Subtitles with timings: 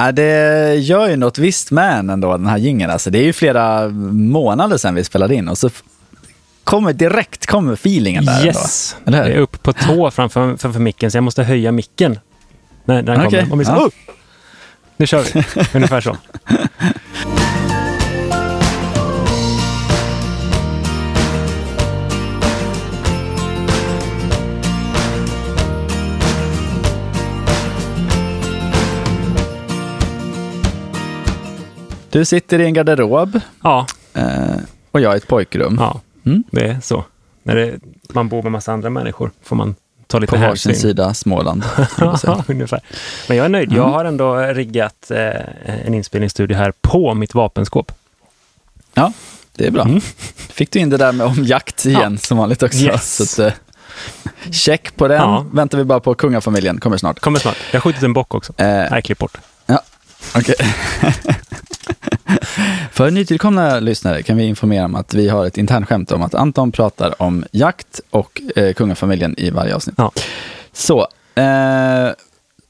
[0.00, 2.90] Ja, det gör ju något visst med en ändå, den här jingeln.
[2.90, 5.70] Alltså, det är ju flera månader sedan vi spelade in och så
[6.64, 8.46] kommer direkt kommer feelingen där.
[8.46, 8.96] Yes!
[9.04, 9.18] Ändå.
[9.18, 12.18] Jag är upp på tå framför, framför micken så jag måste höja micken.
[12.84, 13.60] När, den kommer.
[13.60, 13.86] Och så, ja.
[13.86, 13.90] oh!
[14.96, 15.44] Nu kör vi.
[15.74, 16.16] Ungefär så.
[32.10, 34.24] Du sitter i en garderob Ja, eh,
[34.90, 35.76] och jag i ett pojkrum.
[35.80, 36.44] ja Mm.
[36.50, 37.04] det är så.
[37.42, 37.78] När det,
[38.12, 39.74] man bor med massa andra människor får man
[40.06, 40.74] ta lite På varsin hänsyn.
[40.74, 41.64] sida Småland.
[41.98, 42.80] Ja, ungefär.
[43.28, 43.72] Men jag är nöjd.
[43.72, 45.30] Jag har ändå riggat eh,
[45.86, 47.92] en inspelningsstudio här på mitt vapenskåp.
[48.94, 49.12] Ja,
[49.56, 49.82] det är bra.
[49.82, 50.00] Mm.
[50.36, 52.78] Fick du in det där med om jakt igen som vanligt också.
[52.78, 53.16] Yes.
[53.16, 53.58] Så att, eh,
[54.52, 55.16] check på den.
[55.16, 55.46] Ja.
[55.52, 57.20] Väntar vi bara på kungafamiljen, kommer snart.
[57.20, 57.56] Kommer snart.
[57.72, 58.52] Jag har skjutit en bock också.
[58.56, 59.36] Eh, Nej, klipp bort.
[60.36, 60.54] Okej.
[62.92, 66.72] För nytillkomna lyssnare kan vi informera om att vi har ett internskämt om att Anton
[66.72, 69.94] pratar om jakt och eh, kungafamiljen i varje avsnitt.
[69.98, 70.12] Ja.
[70.72, 72.10] Så, eh,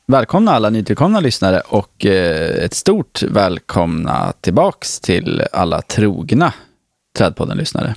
[0.07, 6.53] välkomna alla nytillkomna lyssnare och eh, ett stort välkomna tillbaks till alla trogna
[7.19, 7.95] Trädpodden-lyssnare.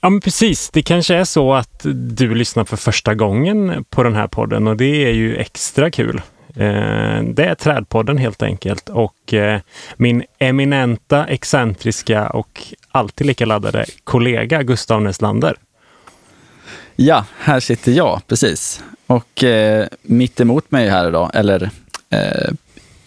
[0.00, 0.70] Ja, men precis.
[0.70, 4.76] Det kanske är så att du lyssnar för första gången på den här podden och
[4.76, 6.22] det är ju extra kul.
[6.56, 9.60] Eh, Det är Trädpodden helt enkelt och eh,
[9.96, 15.56] min eminenta, excentriska och alltid lika laddade kollega Gustav Näslander.
[16.96, 18.82] Ja, här sitter jag, precis.
[19.06, 21.70] Och eh, mitt emot mig här idag, eller
[22.10, 22.50] eh,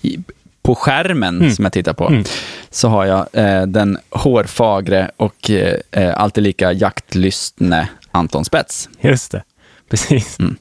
[0.02, 0.20] i,
[0.62, 1.52] på skärmen Mm.
[1.52, 2.24] som jag tittar på, Mm.
[2.70, 8.90] så har jag eh, den hårfagre och eh, eh, alltid lika jaktlystne Anton Spets.
[9.02, 9.44] Just det,
[9.90, 10.40] precis.
[10.40, 10.56] Mm.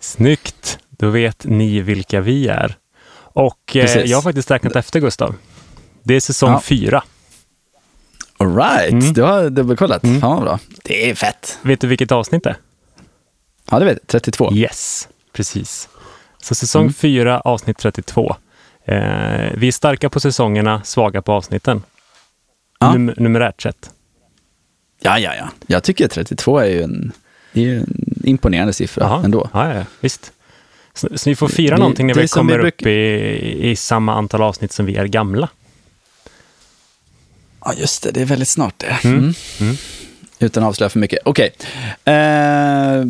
[0.00, 0.78] Snyggt!
[1.04, 2.76] Då vet ni vilka vi är.
[3.16, 5.34] Och eh, jag har faktiskt räknat efter Gustav.
[6.02, 6.60] Det är säsong Ja.
[6.60, 7.02] fyra.
[8.36, 9.12] All right, Mm.
[9.12, 10.04] du har dubbelkollat.
[10.04, 10.20] Mm.
[10.20, 10.58] Fan vad bra.
[10.84, 11.58] Det är fett.
[11.62, 12.56] Vet du vilket avsnitt det är?
[13.70, 14.08] Ja, det vet jag.
[14.08, 14.52] 32.
[14.54, 15.88] Yes, precis.
[16.42, 16.92] Så säsong Mm.
[16.94, 18.36] 4, avsnitt 32.
[18.84, 18.96] Eh,
[19.54, 21.82] vi är starka på säsongerna, svaga på avsnitten.
[22.80, 22.86] Ja.
[22.86, 23.90] Num- numerärt sett.
[25.00, 25.48] Ja, ja, ja.
[25.66, 27.12] Jag tycker 32 är ju en,
[27.52, 29.24] är en imponerande siffra Jaha.
[29.24, 29.48] ändå.
[29.52, 30.32] Ja, ja, visst.
[30.94, 33.76] Så, så vi får fira Det- någonting när vi vi kommer bruk- upp i, i
[33.76, 35.48] samma antal avsnitt som vi är gamla.
[37.64, 38.10] Ja, just det.
[38.10, 38.98] Det är väldigt snart det.
[39.04, 39.18] Mm.
[39.18, 39.34] Mm.
[39.60, 39.76] Mm.
[40.38, 41.18] Utan att avslöja för mycket.
[41.24, 41.50] Okej.
[42.04, 43.04] Eh,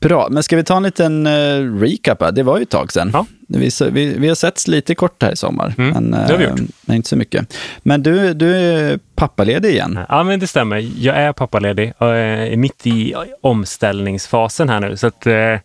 [0.00, 2.22] bra, men ska vi ta en liten eh, recap?
[2.22, 2.32] här?
[2.32, 3.10] Det var ju ett tag sedan.
[3.12, 3.26] Ja.
[3.48, 6.44] Vi, vi, vi har setts lite kort här i sommar, Mm, men, det har vi
[6.44, 6.60] eh, gjort.
[6.80, 7.56] men inte så mycket.
[7.82, 9.98] Men du, du är pappaledig igen.
[10.08, 10.90] Ja, men det stämmer.
[10.98, 14.96] Jag är pappaledig och är mitt i omställningsfasen här nu.
[14.96, 15.56] Så att, eh,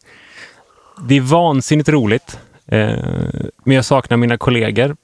[1.08, 2.40] det är vansinnigt roligt.
[2.68, 2.96] Eh,
[3.64, 4.96] men jag saknar mina kollegor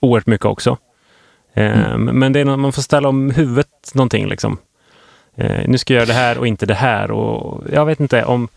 [0.00, 0.76] oerhört mycket också.
[1.54, 4.26] Eh, Men det är man får ställa om huvudet någonting.
[4.26, 4.58] Liksom.
[5.36, 7.10] Eh, nu ska jag göra det här och inte det här.
[7.10, 8.48] Och jag vet inte om...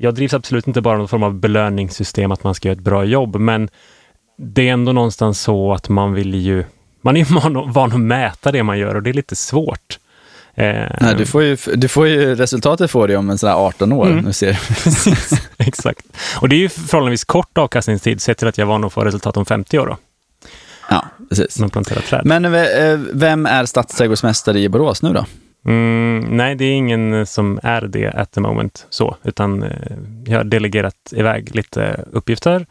[0.00, 2.84] Jag drivs absolut inte bara av någon form av belöningssystem att man ska göra ett
[2.84, 3.68] bra jobb, men
[4.36, 6.64] det är ändå någonstans så att man vill ju...
[7.00, 9.98] Man är van att mäta det man gör och det är lite svårt.
[10.58, 13.56] Eh, Nej, du, får ju, du får ju, resultatet får du om en sån här
[13.56, 14.06] 18 år.
[14.06, 14.24] Mm.
[14.24, 14.58] Nu ser.
[15.58, 16.06] Exakt.
[16.40, 19.36] Och det är ju förhållandevis kort avkastningstid sett till att jag var att få resultat
[19.36, 19.96] om 50 år då,
[20.90, 21.58] Ja, precis.
[21.58, 22.22] man planterar träd.
[22.24, 25.24] Men eh, vem är stadsträdgårdsmästare i Borås nu då?
[25.66, 29.70] Mm, nej, det är ingen som är det at the moment så, utan eh,
[30.26, 32.66] jag har delegerat iväg lite uppgifter.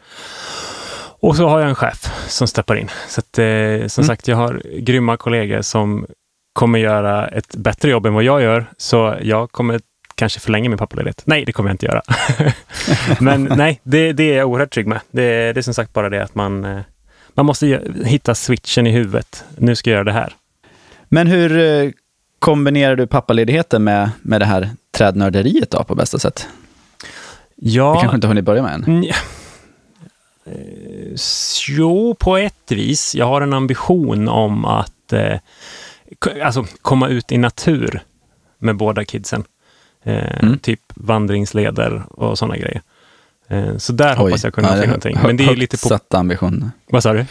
[1.20, 2.90] Och så har jag en chef som steppar in.
[3.08, 3.44] Så att, eh,
[3.88, 4.06] som Mm.
[4.06, 6.06] sagt, jag har grymma kollegor som
[6.58, 8.66] kommer göra ett bättre jobb än vad jag gör.
[8.76, 9.80] Så jag kommer
[10.14, 11.22] kanske förlänga min pappaledighet.
[11.24, 12.02] Nej, det kommer jag inte göra.
[13.20, 15.00] Men nej, det, det är jag oerhört trygg med.
[15.10, 16.80] Det, det är som sagt bara det att man, eh,
[17.34, 19.44] man måste hitta switchen i huvudet.
[19.58, 20.32] Nu ska jag göra det här.
[21.08, 21.90] Men hur eh,
[22.38, 26.48] kombinerar du pappaledigheten med, med det här trädnörderiet då på bästa sätt?
[27.56, 29.04] Ja, Vi kanske inte har hunnit börja med än.
[29.04, 29.14] Eh,
[31.68, 33.14] Jo, på ett vis.
[33.14, 35.38] Jag har en ambition om att eh,
[36.42, 38.02] alltså, komma ut i natur
[38.58, 39.44] med båda kidsen.
[40.04, 40.58] Eh, Mm.
[40.58, 42.82] Typ vandringsleder och sådana grejer.
[43.48, 45.18] Eh, så där hoppas jag kunna ja, någonting.
[45.22, 45.88] Men det är lite på...
[45.88, 46.70] satta ambitioner.
[46.90, 47.26] Vad sa du?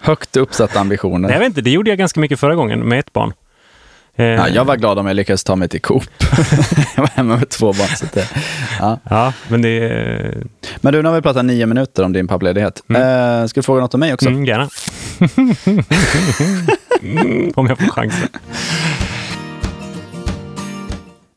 [0.00, 1.28] Högt uppsatta ambitioner.
[1.28, 3.32] Nej, jag vet inte, det gjorde jag ganska mycket förra gången med ett barn.
[4.18, 6.02] Eh, Ja, jag var glad om jag lyckades ta mig till Coop.
[6.96, 7.88] jag var hemma med två barn.
[7.96, 8.28] Så det,
[8.80, 8.98] ja.
[9.10, 10.44] Ja, men det.
[10.80, 12.82] Men du, nu har vi pratat nio minuter om din pappaledighet.
[12.88, 13.02] Mm.
[13.42, 14.28] Eh, ska du fråga något om mig också?
[14.28, 14.68] Mm, gärna.
[17.54, 18.28] Om jag får chansen.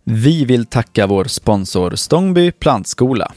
[0.04, 3.32] Vi vill tacka vår sponsor Stångby plantskola.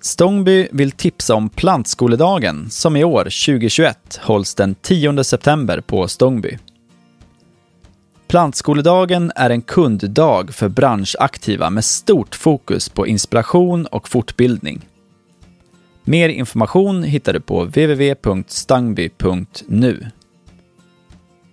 [0.00, 6.58] Stångby vill tipsa om Plantskoledagen som i år, 2021, hålls den 10 september på Stångby.
[8.28, 14.88] Plantskoledagen är en kunddag för branschaktiva med stort fokus på inspiration och fortbildning.
[16.04, 20.06] Mer information hittar du på www.stangby.nu.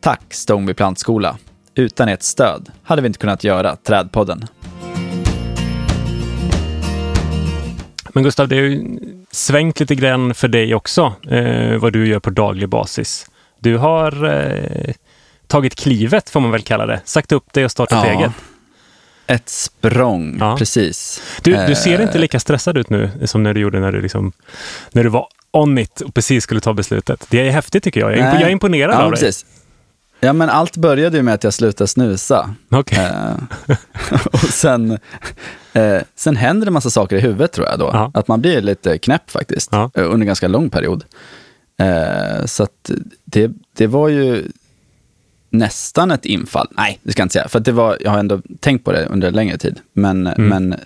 [0.02, 1.38] Tack Stångby plantskola!
[1.76, 4.46] Utan ert stöd hade vi inte kunnat göra Trädpodden.
[8.14, 9.00] Men Gustav, det har ju
[9.32, 13.30] svängt lite grann för dig också, eh, vad du gör på daglig basis.
[13.60, 14.94] Du har eh,
[15.48, 17.02] tagit klivet, får man väl kalla det.
[17.06, 18.12] Sagt upp dig och startat Ja.
[18.20, 18.32] eget.
[19.28, 20.56] Ett språng, Ja.
[20.58, 21.22] precis.
[21.42, 24.02] Du, du ser Eh, inte lika stressad ut nu som när du gjorde när du,
[24.02, 24.32] liksom,
[24.92, 27.26] när du var on it och precis skulle ta beslutet.
[27.30, 28.12] Det är häftigt tycker jag.
[28.12, 29.20] Jag är, jag är imponerad ja, av dig.
[29.20, 29.46] precis.
[30.20, 32.56] Ja, men allt började ju med att jag slutade snusa.
[32.72, 33.06] Okej.
[33.68, 33.78] Eh,
[34.32, 34.92] och sen,
[35.74, 37.90] eh, sen händer det massa saker i huvudet tror jag då.
[37.94, 38.12] Ja.
[38.14, 39.70] Att man blir lite knäpp faktiskt.
[39.72, 39.92] Ja.
[39.96, 41.04] eh, Under en ganska lång period.
[41.80, 42.68] Eh, så
[43.26, 44.44] det, det var ju
[45.54, 46.68] nästan ett infall.
[46.72, 47.48] Nej, det ska jag inte säga.
[47.48, 49.80] För att det var, jag har ändå tänkt på det under längre tid.
[49.94, 50.48] Men, Mm.
[50.48, 50.80] men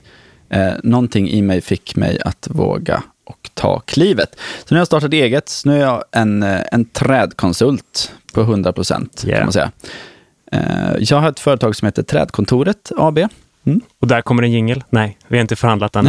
[0.50, 4.30] eh, någonting i mig fick mig att våga och ta klivet.
[4.60, 5.52] Så nu har jag startat eget.
[5.66, 9.38] Nu är jag en, eh, en trädkonsult på 100 procent Yeah.
[9.40, 9.72] kan man säga.
[10.52, 13.18] Eh, Jag har ett företag som heter Trädkontoret AB.
[13.66, 13.82] Mm.
[14.02, 14.84] Och där kommer en jingel.
[14.90, 16.06] Nej, vi har inte förhandlat än.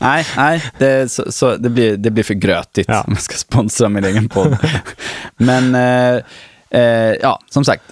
[0.00, 3.02] nej, nej det, så, så, det, blir, det blir för grötigt Ja.
[3.06, 4.56] om jag ska sponsra min egen podd.
[5.36, 6.22] Men eh,
[6.70, 6.80] eh,
[7.22, 7.82] ja, som sagt,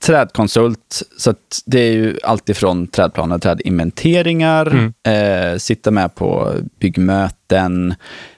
[0.00, 1.34] trädkonsult, så
[1.66, 5.52] det är ju alltifrån trädplaner, trädinventeringar, Mm.
[5.52, 7.94] eh, sitta med på byggmöten,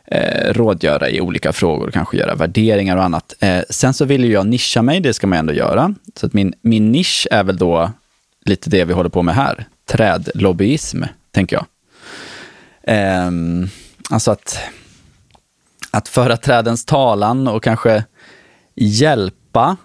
[0.06, 3.34] eh, rådgöra i olika frågor, kanske göra värderingar och annat.
[3.40, 5.94] Eh, sen så vill ju jag nischa mig, det ska man ändå göra.
[6.16, 7.90] Så att min, min nisch är väl då
[8.44, 11.66] lite det vi håller på med här, trädlobbyism, tänker jag.
[12.82, 13.68] Ehm,
[14.10, 14.58] alltså att,
[15.90, 18.04] att föra trädens talan och kanske
[19.54, 19.76] hjälpa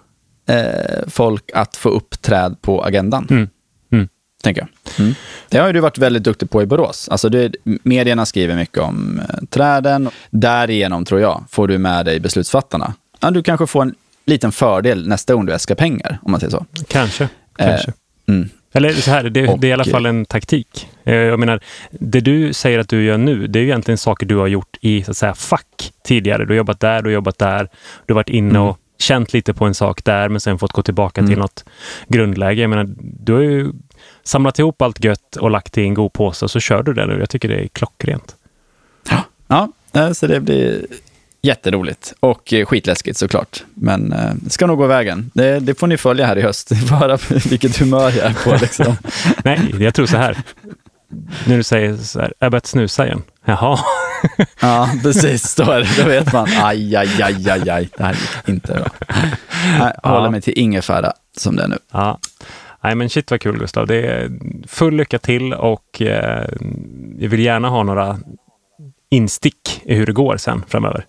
[0.48, 3.48] eh, folk att få upp träd på agendan, Mm.
[3.92, 4.08] Mm.
[4.42, 4.98] tänker jag.
[5.04, 5.14] Mm.
[5.48, 7.08] Det har ju du varit väldigt duktig på i Borås.
[7.08, 10.10] Alltså det, medierna skriver mycket om eh, träden.
[10.30, 12.94] Därigenom, tror jag, får du med dig beslutsfattarna.
[13.20, 13.94] Ja, du kanske får en
[14.26, 16.66] liten fördel nästa gång du äskar pengar, om man säger så.
[16.88, 17.24] Kanske.
[17.24, 17.28] Eh,
[17.66, 17.92] kanske.
[18.28, 18.48] Mm.
[18.72, 20.88] Eller så här, det, och- det är i alla fall en taktik.
[21.04, 21.60] Eh, Jag menar,
[21.90, 24.76] det du säger att du gör nu, det är ju egentligen saker du har gjort
[24.80, 26.44] i så att säga, fack tidigare.
[26.44, 27.68] Du har jobbat där, du har jobbat där.
[28.06, 28.62] Du har varit inne Mm.
[28.62, 31.38] och känt lite på en sak där, men sen fått gå tillbaka till Mm.
[31.40, 31.64] något
[32.08, 32.60] grundläge.
[32.60, 33.72] Jag menar, du har ju
[34.22, 37.06] samlat ihop allt gött och lagt i en god påse och så kör du det
[37.06, 37.18] nu.
[37.18, 38.36] Jag tycker det är klockrent.
[39.48, 40.86] Ja, eh, så det blir
[41.42, 43.64] jätteroligt och eh, skitläskigt såklart.
[43.74, 45.30] Men eh, det ska nog gå vägen.
[45.34, 46.68] Det, det får ni följa här i höst.
[46.88, 47.18] Får höra
[47.50, 48.56] vilket humör jag är på.
[48.60, 48.96] Liksom.
[49.44, 50.38] Nej, jag tror så här.
[51.46, 53.22] När du säger så här, jag har börjat snusa igen.
[53.44, 53.78] Jaha.
[54.60, 55.54] Ja, precis.
[55.54, 57.88] Då, är det, då vet man, aj, aj, aj, aj, aj.
[57.96, 58.86] Det här gick inte bra.
[60.02, 60.30] Jag håller Ja.
[60.30, 61.78] mig till ingefära som det är nu.
[61.92, 62.18] Ja.
[62.82, 63.86] Nej men shit vad kul Gustav.
[63.86, 64.30] Det är
[64.66, 66.46] full lycka till och eh,
[67.18, 68.18] jag vill gärna ha några
[69.10, 71.06] instick i hur det går sen framöver.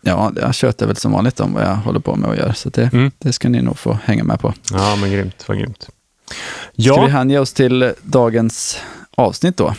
[0.00, 2.52] Ja, jag tjötar väl som vanligt om vad jag håller på med och gör.
[2.52, 3.10] Så det, Mm.
[3.18, 4.54] det ska ni nog få hänga med på.
[4.72, 5.88] Ja men grymt, vad grymt.
[6.28, 6.34] Ska
[6.74, 8.80] Ja, vi hänge oss till dagens
[9.16, 9.74] avsnitt då?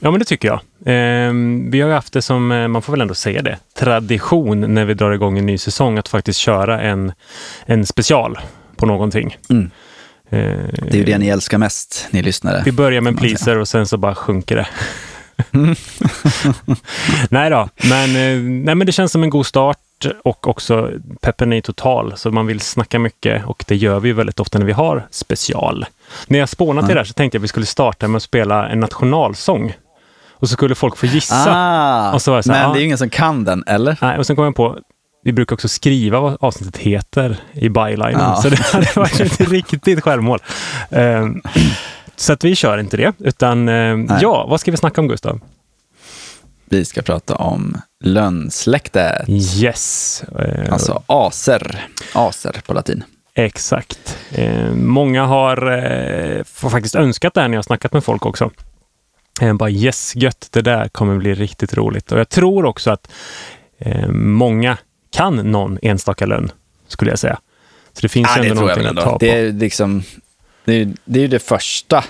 [0.00, 0.58] ja men det tycker jag.
[0.84, 1.32] Eh,
[1.70, 4.84] vi har ju haft det som, eh, man får väl ändå säga det, tradition när
[4.84, 7.12] vi drar igång en ny säsong att faktiskt köra en,
[7.66, 8.38] en special
[8.76, 9.36] på någonting.
[9.50, 9.70] Mm.
[10.30, 10.38] Eh,
[10.82, 12.62] Det är ju det ni älskar mest, ni lyssnare.
[12.64, 14.66] Vi börjar med en pleaser och sen så bara sjunker det.
[17.30, 19.78] nej då, men, eh, nej, men det känns som en god start
[20.24, 20.90] och också
[21.20, 22.12] peppen är total.
[22.16, 25.06] Så man vill snacka mycket och det gör vi ju väldigt ofta när vi har
[25.10, 25.86] special.
[26.26, 28.22] När jag spånade till det här så tänkte jag att vi skulle starta med att
[28.22, 29.74] spela en nationalsång.
[30.30, 31.44] Och så skulle folk få gissa.
[31.48, 32.72] Ah, Och så var det så här, men ah.
[32.72, 33.98] det är ju ingen som kan den, eller?
[34.02, 34.78] Nej, och sen kom jag på,
[35.24, 38.12] vi brukar också skriva vad avsnittet heter i bylinen.
[38.20, 38.36] Ja.
[38.36, 40.38] Så det hade varit ett riktigt självmål.
[40.90, 41.42] Ehm,
[42.16, 44.06] så att vi kör inte det, utan Nej.
[44.20, 45.40] ja, vad ska vi snacka om Gustav?
[46.72, 49.28] Vi ska prata om lönnsläktet.
[49.28, 50.24] Yes.
[50.38, 51.86] Eh, Alltså aser.
[52.12, 53.04] Aser på latin.
[53.34, 54.18] Exakt.
[54.30, 58.50] Eh, många har eh, faktiskt önskat det här när jag snackat med folk också.
[59.40, 62.12] Eh, bara yes, gött, det där kommer bli riktigt roligt.
[62.12, 63.12] Och jag tror också att
[64.14, 64.78] många
[65.10, 66.52] kan någon enstaka lön,
[66.88, 67.38] skulle jag säga.
[67.92, 69.18] Så det finns Ja, ändå det någonting att ta på.
[69.18, 70.02] Det är, liksom,
[70.64, 72.04] det, är, det är ju det första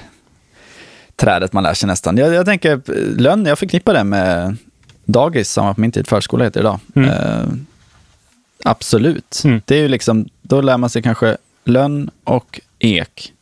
[1.22, 2.16] trädet man lär sig nästan.
[2.16, 2.80] Jag, jag tänker,
[3.20, 4.56] lönn, jag förknippar det med
[5.04, 6.80] dagis, som på min tid förskola heter idag.
[6.94, 7.08] Mm.
[7.08, 7.44] Eh,
[8.64, 9.42] absolut.
[9.44, 9.60] Mm.
[9.64, 13.32] Det är ju liksom, då lär man sig kanske lönn och ek.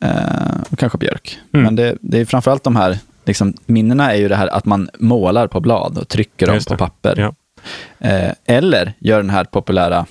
[0.00, 1.38] Eh, och kanske björk.
[1.52, 1.64] Mm.
[1.64, 4.90] Men det, det är framförallt de här liksom, minnena är ju det här att man
[4.98, 7.18] målar på blad och trycker dem på papper.
[7.18, 7.34] Ja.
[8.08, 10.06] Eh, eller gör den här populära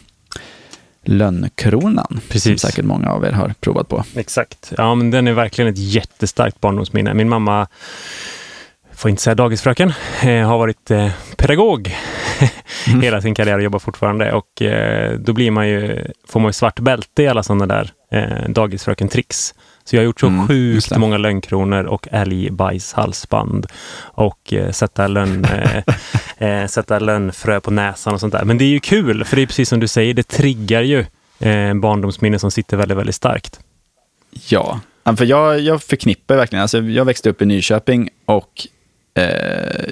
[1.04, 2.62] lönnkronan, som Precis.
[2.62, 4.04] säkert många av er har provat på.
[4.16, 4.74] Exakt.
[4.78, 7.14] Ja, men den är verkligen ett jättestarkt barndomsminne.
[7.14, 7.68] Min mamma,
[8.96, 9.94] får inte säga dagisfröken,
[10.24, 11.96] eh, har varit eh, pedagog
[13.02, 14.34] hela sin karriär och jobbar fortfarande.
[14.34, 17.92] Och eh, då blir man ju, får man ju svart bälte i alla sådana där
[18.12, 19.54] eh, dagisfröken-tricks.
[19.86, 23.66] Så jag har gjort så Mm, sjukt många lönnkronor och älgbajshalsband
[24.02, 25.84] och eh, sätta, lönn, eh,
[26.44, 28.46] eh, sätta lönnfrö på näsan och sånt där.
[28.46, 31.00] Men det är ju kul, för det är precis som du säger, det triggar ju
[31.40, 33.60] eh, barndomsminnen som sitter väldigt, väldigt starkt.
[34.48, 34.80] Ja,
[35.18, 38.68] för jag, jag förknippar verkligen, alltså jag växte upp i Nyköping och
[39.14, 39.92] eh,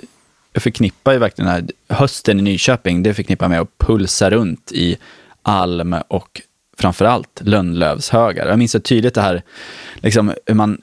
[0.53, 4.71] jag förknippar ju verkligen den här hösten i Nyköping, det förknippar med att pulsa runt
[4.71, 4.97] i
[5.41, 6.41] alm och
[6.77, 8.47] framförallt lönnlövshögar.
[8.47, 9.41] Jag minns så tydligt det här,
[9.95, 10.81] liksom hur man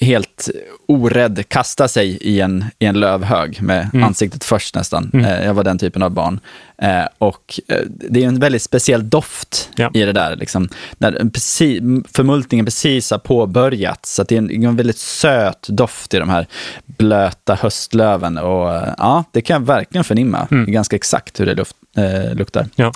[0.00, 0.48] helt
[0.88, 4.04] orädd kastar sig i en, i en lövhög med Mm.
[4.06, 5.10] ansiktet först nästan.
[5.12, 5.26] Mm.
[5.26, 6.40] Eh, jag var den typen av barn.
[6.82, 9.90] Eh, och eh, det är en väldigt speciell doft Ja.
[9.94, 10.36] i det där.
[10.36, 14.14] Liksom, när en preci- förmultningen precis har påbörjats.
[14.14, 16.46] Så det är en, en väldigt söt doft i de här
[16.86, 18.38] blöta höstlöven.
[18.38, 20.48] Och, ja, det kan jag verkligen förnimma.
[20.50, 20.72] Mm.
[20.72, 22.66] Ganska exakt hur det luft, eh, luktar.
[22.76, 22.92] Ja.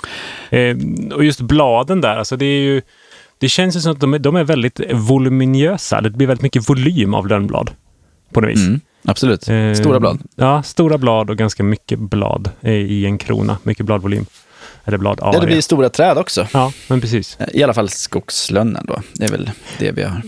[0.49, 0.77] Eh,
[1.13, 2.81] och just bladen där, alltså det är ju...
[3.37, 6.01] Det känns ju som att de är, de är väldigt voluminösa.
[6.01, 7.71] Det blir väldigt mycket volym av lönnblad.
[8.33, 8.67] På något vis.
[8.67, 9.49] Mm, absolut.
[9.49, 10.19] Eh, Stora blad.
[10.35, 13.57] Ja, stora blad och ganska mycket blad i en krona.
[13.63, 14.25] Mycket bladvolym.
[14.85, 16.47] Eller blad Ja, det blir stora träd också.
[16.53, 17.37] Ja, men precis.
[17.53, 19.01] I alla fall skogslönnen då.
[19.13, 20.21] Det är väl det vi har.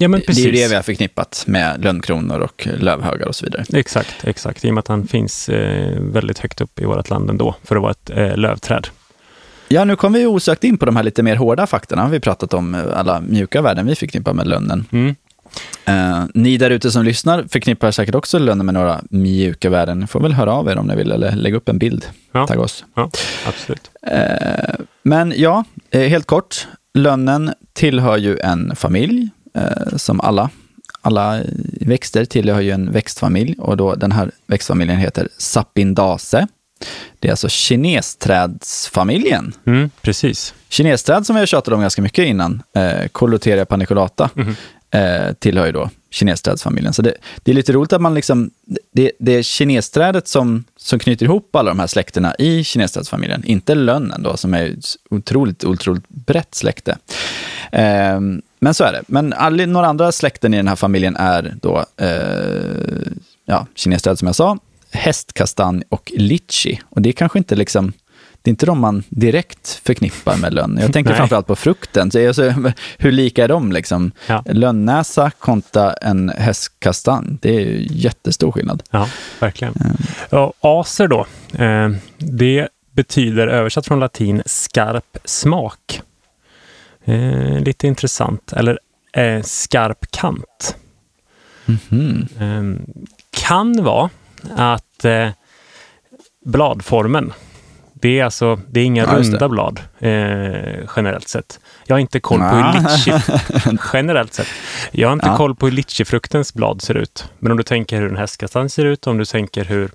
[0.00, 0.44] Ja, men Det precis.
[0.44, 3.64] är ju det vi har förknippat med lönnkronor och lövhögar och så vidare.
[3.74, 4.64] Exakt, exakt.
[4.64, 7.76] I och med att han finns eh, väldigt högt upp i vårt land ändå, för
[7.76, 8.86] att vara ett eh, lövträd.
[9.68, 12.08] Ja, nu kommer vi osökt in på de här lite mer hårda faktorna.
[12.08, 14.84] Vi pratat om eh, alla mjuka värden vi förknippar med lönnen.
[14.92, 15.14] Mm.
[15.84, 19.98] Eh, ni där ute som lyssnar förknippar säkert också lönnen med några mjuka värden.
[20.00, 22.06] Ni får väl höra av er om ni vill eller lägga upp en bild.
[22.32, 22.46] Ja.
[22.46, 22.84] Tagga oss.
[22.94, 23.10] Ja,
[23.46, 23.90] absolut.
[24.02, 26.66] Eh, men ja, eh, helt kort.
[26.94, 30.50] Lönnen tillhör ju en familj, eh, som alla.
[31.00, 31.40] Alla
[31.80, 36.46] växter tillhör ju en växtfamilj och då den här växtfamiljen heter Sapindaceae.
[37.18, 39.52] Det är alltså kinesträdsfamiljen.
[39.66, 40.54] Mm, precis.
[40.68, 44.56] Kinesträd som vi har tjatat om ganska mycket innan, eh, Coloteria paniculata, Mhm.
[44.90, 46.92] eh, tillhör ju då kinesträdsfamiljen.
[46.92, 48.50] Så det, det är lite roligt att man liksom,
[48.92, 53.74] det, det är kinesträdet som, som knyter ihop alla de här släkterna i kinesträdsfamiljen, inte
[53.74, 54.74] lönnen då, som är
[55.10, 56.98] otroligt, otroligt brett släkte.
[57.72, 58.20] Eh,
[58.60, 59.02] men så är det.
[59.06, 63.12] Men alla, några andra släkten i den här familjen är då eh,
[63.44, 64.58] ja, kinesträd som jag sa,
[64.90, 66.80] hästkastanj och litchi.
[66.90, 67.92] Och det är kanske inte liksom,
[68.42, 70.78] det är inte de man direkt förknippar med lönn.
[70.80, 71.18] Jag tänker Nej.
[71.18, 72.10] framförallt på frukten.
[72.10, 72.54] Så alltså,
[72.98, 73.72] hur lika är de?
[73.72, 74.12] Liksom?
[74.26, 74.44] Ja.
[74.46, 78.82] Lönnnäsa kontra en hästkastanj, det är ju jättestor skillnad.
[78.90, 79.08] Ja,
[79.40, 79.74] verkligen.
[80.30, 81.26] Ja, acer då,
[81.64, 86.00] eh, det betyder översatt från latin skarp smak.
[87.04, 88.52] Eh, lite intressant.
[88.52, 88.78] Eller
[89.12, 90.76] eh, skarp kant.
[91.64, 92.28] Mhm.
[92.40, 92.92] Eh,
[93.30, 94.10] kan vara
[94.56, 95.28] att eh,
[96.44, 97.32] bladformen,
[97.92, 99.16] det är alltså det är inga Ja, det.
[99.22, 101.60] runda blad eh, generellt sett.
[101.86, 103.12] Jag har inte koll på hur litchi,
[103.92, 104.46] generellt sett.
[104.90, 105.36] Jag har inte Ja.
[105.36, 107.28] koll på hur litchifruktens blad ser ut.
[107.38, 109.90] Men om du tänker hur en hästkastanj ser ut, om du tänker hur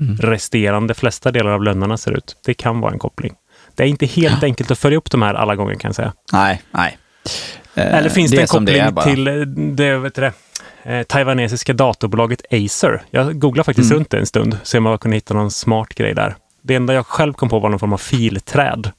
[0.00, 0.16] Mm.
[0.16, 2.36] resterande flesta delar av lönnarna ser ut.
[2.44, 3.34] Det kan vara en koppling.
[3.74, 6.12] Det är inte helt enkelt att följa upp de här alla gånger kan jag säga.
[6.32, 6.98] Nej, nej.
[7.74, 9.04] Eh, Eller finns det, är en koppling bara.
[9.04, 9.34] till eh,
[9.74, 10.32] det, vet det
[10.84, 13.02] eh, taiwanesiska datorbolaget Acer?
[13.10, 13.98] Jag googlade faktiskt Mm.
[13.98, 16.36] runt det en stund, se om jag kunde hitta någon smart grej där.
[16.62, 18.90] Det enda jag själv kom på var någon form av filträd.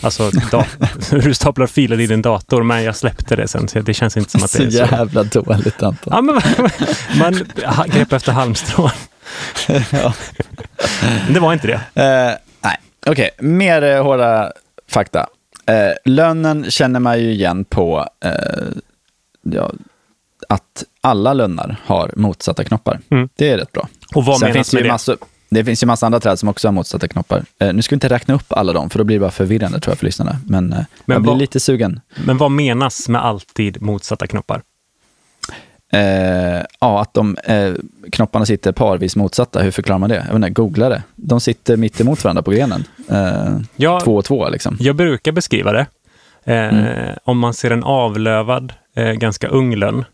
[0.00, 0.22] Alltså
[1.10, 4.16] hur du staplar filer i din dator, men jag släppte det sen, så det känns
[4.16, 4.94] inte som att det Så är så.
[4.94, 6.12] jävla dåligt Anton.
[6.16, 6.40] Ja, men
[7.18, 8.90] man grepp efter halmstrån.
[9.92, 10.14] Ja.
[11.30, 12.02] Det var inte det.
[12.02, 13.30] Eh, nej, okej.
[13.38, 14.52] Mer eh, hårda
[14.90, 15.26] fakta.
[15.66, 18.06] Eh, lönnen känner man ju igen på
[19.42, 19.70] ja,
[20.48, 23.00] att alla lönnar har motsatta knoppar.
[23.10, 23.28] Mm.
[23.36, 23.88] Det är rätt bra.
[24.14, 24.88] Och vad Sen menas med det?
[24.88, 25.16] massor,
[25.50, 27.44] det finns ju massa andra träd som också har motsatta knoppar.
[27.60, 29.80] Eh, nu ska vi inte räkna upp alla dem, för då blir det bara förvirrande
[29.80, 30.36] tror jag för lyssnarna.
[30.46, 32.00] Men, eh, Men jag blir vad- lite sugen.
[32.26, 34.62] Men vad menas med alltid motsatta knoppar?
[35.92, 37.72] Eh, ja, att de eh,
[38.12, 39.60] knopparna sitter parvis motsatta.
[39.62, 40.14] Hur förklarar man det?
[40.16, 41.02] Jag vet inte, googla det.
[41.16, 42.84] De sitter mitt emot varandra på grenen.
[43.10, 44.76] Eh, Jag, två och två liksom.
[44.80, 45.86] jag brukar beskriva det.
[46.44, 47.16] Eh, Mm.
[47.24, 48.72] Om man ser en avlövad,
[49.16, 50.04] ganska ung lönn.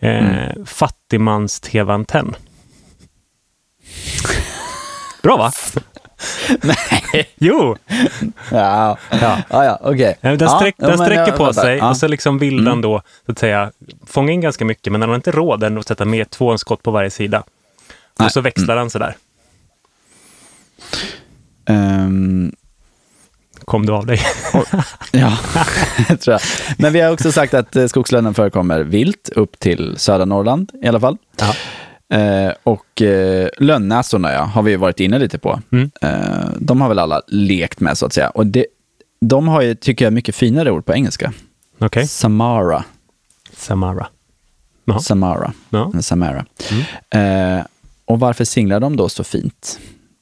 [0.00, 0.66] Eh, Mm.
[0.66, 2.34] Fattigmans tv-antenn.
[5.22, 5.52] Bra va?
[6.62, 7.28] Nej.
[7.38, 7.76] Jo!
[8.50, 10.16] Ja, ja, ja, ja okej.
[10.20, 11.88] Den, ja, sträck, ja, den sträcker jag på sig Ja.
[11.90, 12.64] och så liksom vill Mm.
[12.64, 13.72] den då så att säga
[14.06, 16.82] fånga in ganska mycket, men den har inte råd än att sätta med två skott
[16.82, 17.42] på varje sida.
[18.18, 18.26] Nej.
[18.26, 19.16] Och så växlar den sådär.
[21.66, 22.52] Ehm,
[23.64, 24.20] Kom du av dig?
[25.12, 25.38] Ja,
[26.16, 26.40] tror jag.
[26.78, 30.88] Men vi har också sagt att eh, skogslönnen förekommer vilt upp till södra Norrland i
[30.88, 31.16] alla fall.
[31.40, 31.54] Ja.
[32.18, 35.60] Eh, och eh, lönnäsorna ja, har vi varit inne lite på.
[35.72, 35.90] Mm.
[36.00, 38.30] Eh, de har väl alla lekt med så att säga.
[38.30, 38.66] Och det,
[39.20, 41.32] de har ju, tycker jag, mycket finare ord på engelska.
[41.78, 42.08] Okej.
[42.08, 42.84] Samara.
[43.56, 44.06] Samara.
[44.84, 45.00] Jaha.
[45.00, 45.52] Samara.
[45.70, 45.92] Ja.
[46.00, 46.44] Samara.
[46.70, 47.58] Mm.
[47.58, 47.64] Eh,
[48.04, 49.78] och varför singlar de då så fint?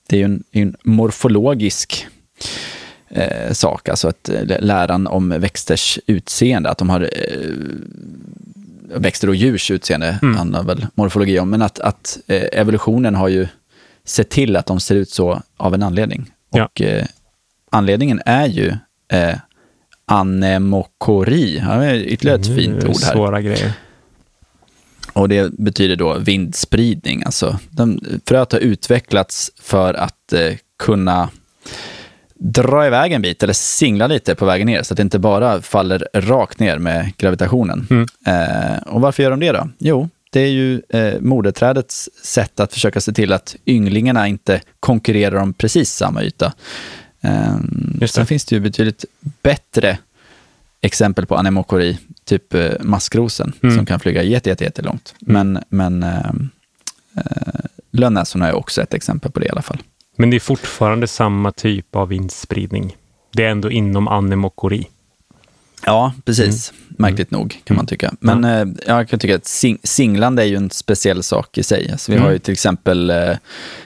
[0.08, 2.06] Det är ju en, en morfologisk
[3.10, 7.08] eh, sak, alltså att eh, läran om växters utseende, att de har eh,
[9.00, 10.36] växter och djurs utseende Mm.
[10.36, 13.46] handlar väl morfologi om, men att, att eh, evolutionen har ju
[14.04, 16.30] sett till att de ser ut så av en anledning.
[16.50, 16.64] Ja.
[16.64, 17.04] Och eh,
[17.70, 18.68] anledningen är ju
[19.12, 19.34] eh,
[20.04, 21.62] anemokori,
[22.06, 23.12] ytterligare ett fint Mm, ord här.
[23.12, 23.72] Svåra grejer.
[25.12, 27.22] Och det betyder då vindspridning.
[27.24, 31.30] Alltså, de, fröet har utvecklats för att eh, kunna
[32.38, 35.62] dra iväg en bit eller singla lite på vägen ner så att det inte bara
[35.62, 37.86] faller rakt ner med gravitationen.
[37.90, 38.06] Mm.
[38.26, 39.68] Eh, och varför gör de det då?
[39.78, 45.36] Jo, det är ju eh, moderträdets sätt att försöka se till att ynglingarna inte konkurrerar
[45.36, 46.52] om precis samma yta.
[47.20, 47.56] Eh,
[48.00, 48.18] Just det.
[48.20, 49.04] sen finns det ju betydligt
[49.42, 49.98] bättre
[50.80, 53.76] exempel på anemokori, typ eh, maskrosen, Mm.
[53.76, 55.14] som kan flyga jätte, jätte, jättelångt.
[55.20, 56.30] Men, men eh,
[57.16, 57.22] eh,
[57.92, 59.78] lönnäsorna är också ett exempel på det i alla fall.
[60.18, 62.96] Men det är fortfarande samma typ av vindspridning.
[63.32, 64.88] Det är ändå inom anemokori.
[65.84, 66.72] Ja, precis.
[66.88, 68.14] Märkligt nog, kan man tycka.
[68.20, 71.90] Men eh, jag kan tycka att sing singlande är ju en speciell sak i sig.
[71.92, 73.36] Alltså, vi har ju till exempel eh,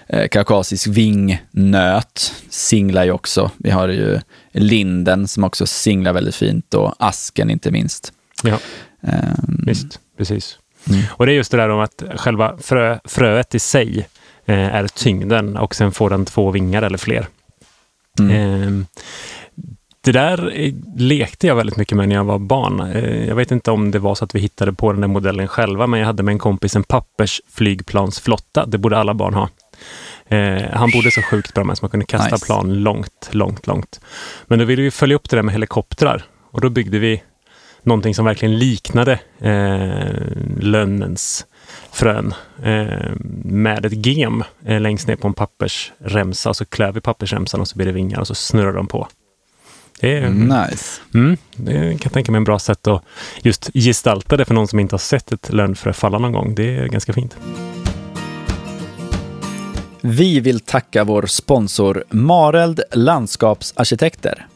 [0.06, 3.50] eh, kaukasisk vingnöt, singlar ju också.
[3.56, 4.20] Vi har ju
[4.52, 8.12] linden som också singlar väldigt fint och asken inte minst.
[8.42, 8.58] Ja,
[9.02, 10.00] Ehm, visst.
[10.16, 10.58] Precis.
[10.88, 11.02] Mm.
[11.10, 14.04] Och det är just det där om att själva frö, fröet i sig eh,
[14.46, 17.26] är tyngden och sen får den två vingar eller fler.
[18.18, 18.36] Mm.
[18.36, 18.86] Ehm,
[20.04, 22.80] det där eh, lekte jag väldigt mycket med när jag var barn.
[22.80, 25.48] Eh, jag vet inte om det var så att vi hittade på den där modellen
[25.48, 28.66] själva, men jag hade med en kompis en pappersflygplansflotta.
[28.66, 29.48] Det borde alla barn ha.
[30.28, 32.46] Eh, han bodde så sjukt bra med så man kunde kasta Nice.
[32.46, 34.00] plan långt, långt, långt.
[34.46, 37.22] Men då ville vi följa upp det där med helikoptrar och då byggde vi
[37.82, 40.26] någonting som verkligen liknade eh,
[40.60, 41.46] lönnens
[41.92, 43.12] frön eh,
[43.44, 47.68] med ett gem eh, längst ner på en pappersremsa och så klöv vi pappersremsan och
[47.68, 49.08] så blir det vingar och så snurrar de på.
[50.00, 51.00] Det, är, Nice.
[51.14, 53.04] mm, det kan jag tänka mig en bra sätt att
[53.42, 56.54] just gestalta det för någon som inte har sett ett lönnfrö falla någon gång.
[56.54, 57.36] Det är ganska fint.
[60.00, 64.46] Vi vill tacka vår sponsor Mareld Landskapsarkitekter.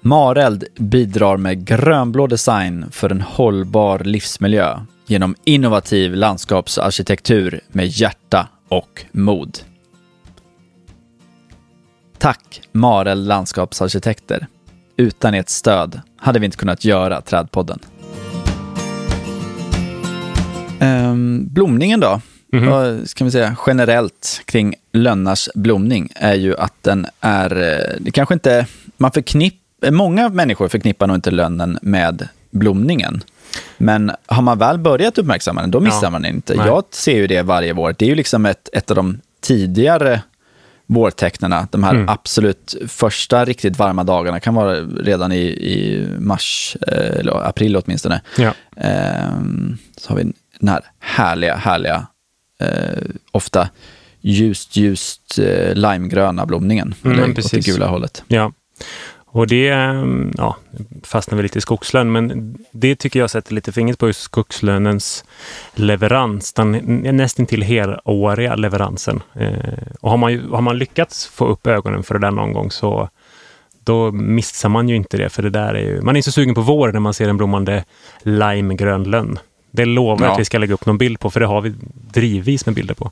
[0.00, 4.80] Mareld bidrar med grönblå design för en hållbar livsmiljö
[5.10, 9.58] genom innovativ landskapsarkitektur med hjärta och mod.
[12.18, 14.46] Tack Mareld Landskapsarkitekter.
[14.96, 17.78] Utan ert stöd hade vi inte kunnat göra Trädpodden.
[20.80, 22.20] Ehm, blomningen då?
[22.52, 22.66] Mhm.
[22.66, 28.10] Vad ska vi säga generellt kring lönnars blomning är ju att den är, eh, det
[28.10, 29.54] kanske inte, man förknipp,
[29.90, 33.22] många människor förknippar nog inte lönnen med blomningen.
[33.78, 36.10] Men har man väl börjat uppmärksamma den, då missar Ja.
[36.10, 36.54] man den inte.
[36.54, 36.66] Nej.
[36.66, 37.94] Jag ser ju det varje vår.
[37.98, 40.22] Det är ju liksom ett, ett av de tidigare
[40.86, 41.68] vårtecknarna.
[41.70, 42.08] De här Mm.
[42.08, 48.20] absolut första riktigt varma dagarna kan vara redan i, i mars, eh, eller april åtminstone.
[48.38, 48.54] Ja.
[48.76, 52.06] Ehm, så har vi den här härliga, härliga,
[52.60, 52.98] eh,
[53.32, 53.68] ofta
[54.20, 56.94] ljust, ljust eh, limegröna blomningen.
[57.04, 58.22] Mm, eller åt det gula hållet.
[58.28, 58.52] Ja,
[59.32, 60.56] och det ehm, ja,
[61.02, 65.24] fastnar vi lite i skogslön, men det tycker jag sätter lite fingret på just skogslönens
[65.74, 66.72] leverans, den
[67.16, 69.22] nästan till helåriga leveransen.
[69.34, 69.54] Eh,
[70.00, 73.08] och har man, har man lyckats få upp ögonen för det där någon gång så
[73.84, 76.54] då missar man ju inte det, för det där är ju, man är så sugen
[76.54, 77.84] på vår när man ser en blommande
[78.22, 79.38] limegrön lönn.
[79.70, 80.32] Det lovar jag Ja.
[80.34, 81.74] att vi ska lägga upp någon bild på, för det har vi
[82.12, 83.10] drivvis med bilder på.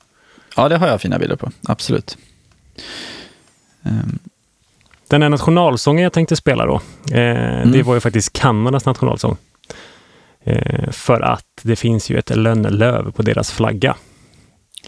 [0.56, 1.50] Ja, det har jag fina bilder på.
[1.68, 2.18] Absolut.
[3.84, 4.18] Ehm,
[5.08, 6.74] Den här nationalsången jag tänkte spela då,
[7.16, 9.36] eh, det var ju faktiskt Kanadas nationalsång.
[10.44, 13.96] Eh, för att det finns ju ett lönnlöv på deras flagga.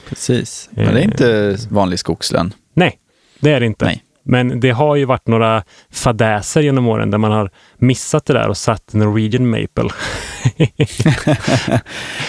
[0.08, 0.68] precis.
[0.72, 2.54] Men det är inte vanlig skogslön.
[2.74, 2.98] Nej,
[3.40, 3.84] det är det inte.
[3.84, 4.04] Nej.
[4.22, 8.48] Men det har ju varit några fadäser genom åren där man har missat det där
[8.48, 9.90] och satt Norwegian Maple.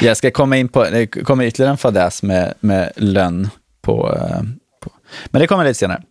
[0.01, 3.49] Jag ska komma in på, det kommer ytterligare en fadäs med, med lönn
[3.81, 4.41] på, eh,
[4.79, 4.91] på
[5.25, 6.03] Men det kommer lite senare.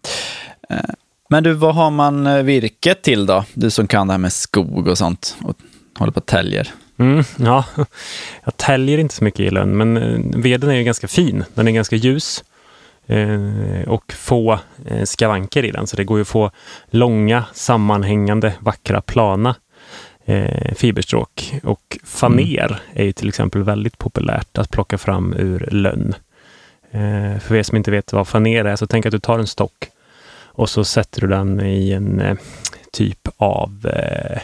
[1.33, 3.45] Men du, vad har man eh, virket till då?
[3.55, 5.57] Du som kan det här med skog och sånt och
[5.99, 6.69] håller på och täljer.
[6.99, 7.65] Mm, ja,
[8.45, 11.45] jag täljer inte så mycket i lönn, men eh, veden är ju ganska fin.
[11.55, 12.45] Den är ganska ljus
[13.07, 14.59] eh, och få
[15.05, 15.87] skavanker i den.
[15.87, 16.51] Så det går ju att få
[16.91, 19.55] långa, sammanhängande, vackra, plana
[20.75, 21.55] fiberstråk.
[21.63, 22.79] Och faner mm.
[22.95, 26.15] är ju till exempel väldigt populärt att plocka fram ur lönn.
[27.41, 29.91] För er som inte vet vad faner är, så tänk att du tar en stock
[30.61, 32.37] och så sätter du den i en eh,
[32.93, 34.39] typ av eh,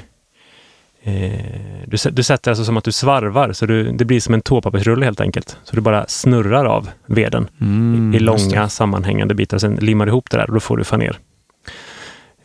[1.02, 4.40] eh, du, du sätter alltså som att du svarvar, så du, det blir som en
[4.40, 5.56] toapappersrulle helt enkelt.
[5.64, 10.30] Så du bara snurrar av veden mm, i, i långa sammanhängande bitar, sen limmar ihop
[10.30, 11.18] det där och då får du faner.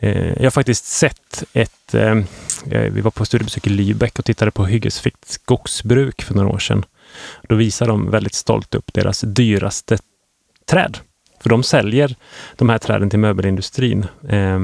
[0.00, 1.94] Eh, jag har faktiskt sett ett...
[1.94, 2.14] Eh,
[2.64, 6.84] vi var på studiebesök i Lübeck och tittade på hyggesfritt skogsbruk för några år sedan.
[7.48, 9.98] Då visar de väldigt stolt upp deras dyraste
[10.70, 10.98] träd.
[11.42, 12.16] För de säljer
[12.56, 14.58] de här träden till möbelindustrin eh,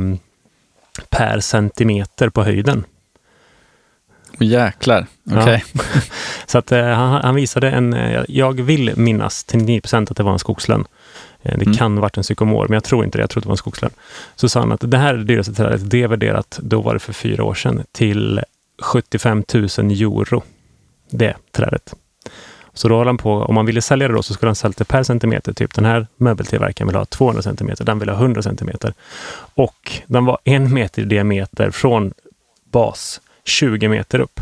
[1.10, 2.84] per centimeter på höjden.
[4.38, 5.42] Jäklar, okej.
[5.42, 5.60] Okay.
[5.94, 6.00] Ja.
[6.46, 10.16] Så att, eh, han, han, visade en, eh, jag vill minnas till 9 procent att
[10.16, 10.84] det var en skogslön.
[11.42, 11.74] Eh, det mm.
[11.74, 13.22] kan varit en psykomor, men jag tror inte det.
[13.22, 13.90] Jag tror det var en skogslön.
[14.36, 15.90] Så sa han att det här är det dyraste trädet.
[15.90, 18.40] Det är värderat, då var det för fyra år sedan, till
[18.82, 20.42] 75 000 euro.
[21.10, 21.94] Det trädet.
[22.78, 24.74] Så då höll han på, om man ville sälja det då så skulle han sälja
[24.78, 25.52] det per centimeter.
[25.52, 28.94] Typ den här möbeltillverkaren vill ha 200 centimeter, den vill ha 100 centimeter.
[29.54, 32.12] Och den var en meter i diameter från
[32.70, 34.40] bas, 20 meter upp.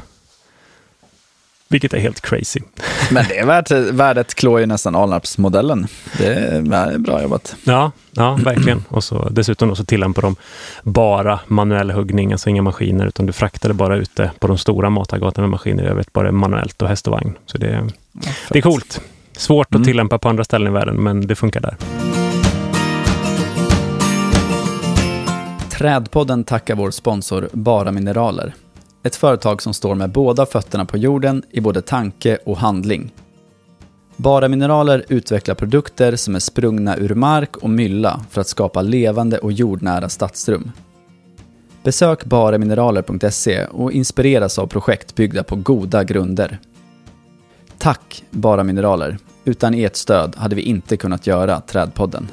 [1.68, 2.60] Vilket är helt crazy.
[3.10, 5.86] Men det är värt, värdet klår ju nästan Alnarpsmodellen.
[6.18, 7.56] Det är bra jobbat.
[7.64, 8.84] Ja, ja verkligen.
[8.88, 10.36] Och så, dessutom då så tillämpar de
[10.82, 15.46] bara manuell huggning, alltså inga maskiner, utan du fraktade bara ute på de stora matargatorna
[15.46, 15.84] med maskiner.
[15.84, 17.38] I övrigt bara manuellt och häst och vagn.
[17.46, 19.00] Så det, ja, det är coolt.
[19.32, 19.82] Svårt mm.
[19.82, 21.76] att tillämpa på andra ställen i världen, men det funkar där.
[25.70, 28.54] Trädpodden tackar vår sponsor Bara Mineraler.
[29.06, 33.12] Ett företag som står med båda fötterna på jorden i både tanke och handling.
[34.16, 39.38] Bara Mineraler utvecklar produkter som är sprungna ur mark och mylla för att skapa levande
[39.38, 40.70] och jordnära stadsrum.
[41.82, 46.58] Besök baramineraler.se och inspireras av projekt byggda på goda grunder.
[47.78, 49.18] Tack Bara Mineraler!
[49.44, 52.28] Utan ert stöd hade vi inte kunnat göra Trädpodden.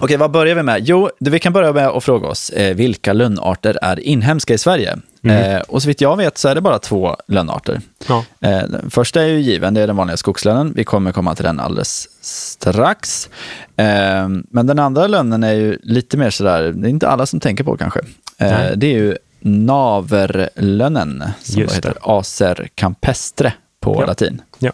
[0.00, 0.88] Okej, vad börjar vi med?
[0.88, 4.98] Jo, vi kan börja med att fråga oss eh, vilka lönnarter är inhemska i Sverige?
[5.22, 5.56] Mm.
[5.56, 7.80] Eh, och så vitt jag vet så är det bara två lönnarter.
[8.08, 8.24] Ja.
[8.40, 10.72] Eh, första är ju given, det är den vanliga skogslönnen.
[10.76, 13.28] Vi kommer komma till den alldeles strax.
[13.76, 17.40] Eh, men den andra lönnen är ju lite mer sådär, det är inte alla som
[17.40, 18.00] tänker på kanske.
[18.38, 24.06] Eh, det är ju naverlönnen, som Just heter acer campestre på ja.
[24.06, 24.42] latin.
[24.58, 24.72] Ja.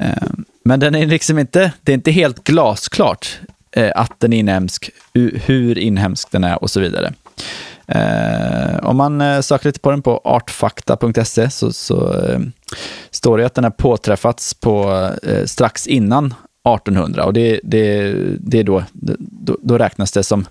[0.00, 0.28] Eh,
[0.64, 3.40] men den är liksom inte, det är inte helt glasklart
[3.94, 7.12] att den är inhemsk, hur inhemsk den är och så vidare.
[7.90, 12.40] Eh, om man eh, söker lite på den på artfakta.se så, så eh,
[13.10, 18.58] står det att den har påträffats på, eh, strax innan 1800 och det, det, det
[18.58, 20.46] är då, då, då, räknas det som,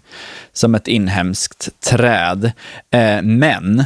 [0.54, 2.52] som ett inhemskt träd.
[2.92, 3.84] Eh, men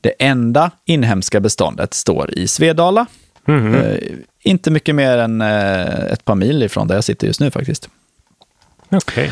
[0.00, 3.06] det enda inhemska beståndet står i Svedala.
[3.46, 4.22] Mm -hmm.
[4.42, 7.88] inte mycket mer än ett par mil ifrån där jag sitter just nu faktiskt.
[8.90, 8.98] Okej.
[8.98, 9.30] Okay.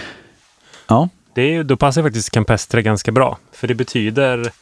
[0.87, 1.09] Ja.
[1.35, 4.53] Det är, då passar faktiskt campestre ganska bra, för det betyder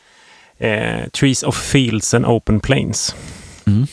[0.59, 3.15] eh, Trees of Fields and Open Plains.
[3.67, 3.87] Mm.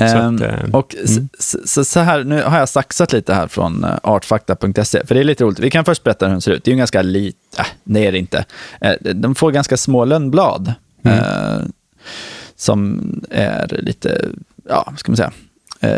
[0.00, 1.28] Att, eh, och mm.
[1.64, 5.24] så, så, här, nu har jag saxat lite här från uh, artfakta.se, för det är
[5.24, 5.58] lite roligt.
[5.58, 6.64] Vi kan först berätta hur den ser ut.
[6.64, 8.44] Det är ju ganska lite, äh, det är det inte.
[8.84, 11.18] Uh, de får ganska små lönnblad mm.
[11.18, 11.66] uh,
[12.56, 14.28] som är lite,
[14.68, 15.32] ja, ska man säga,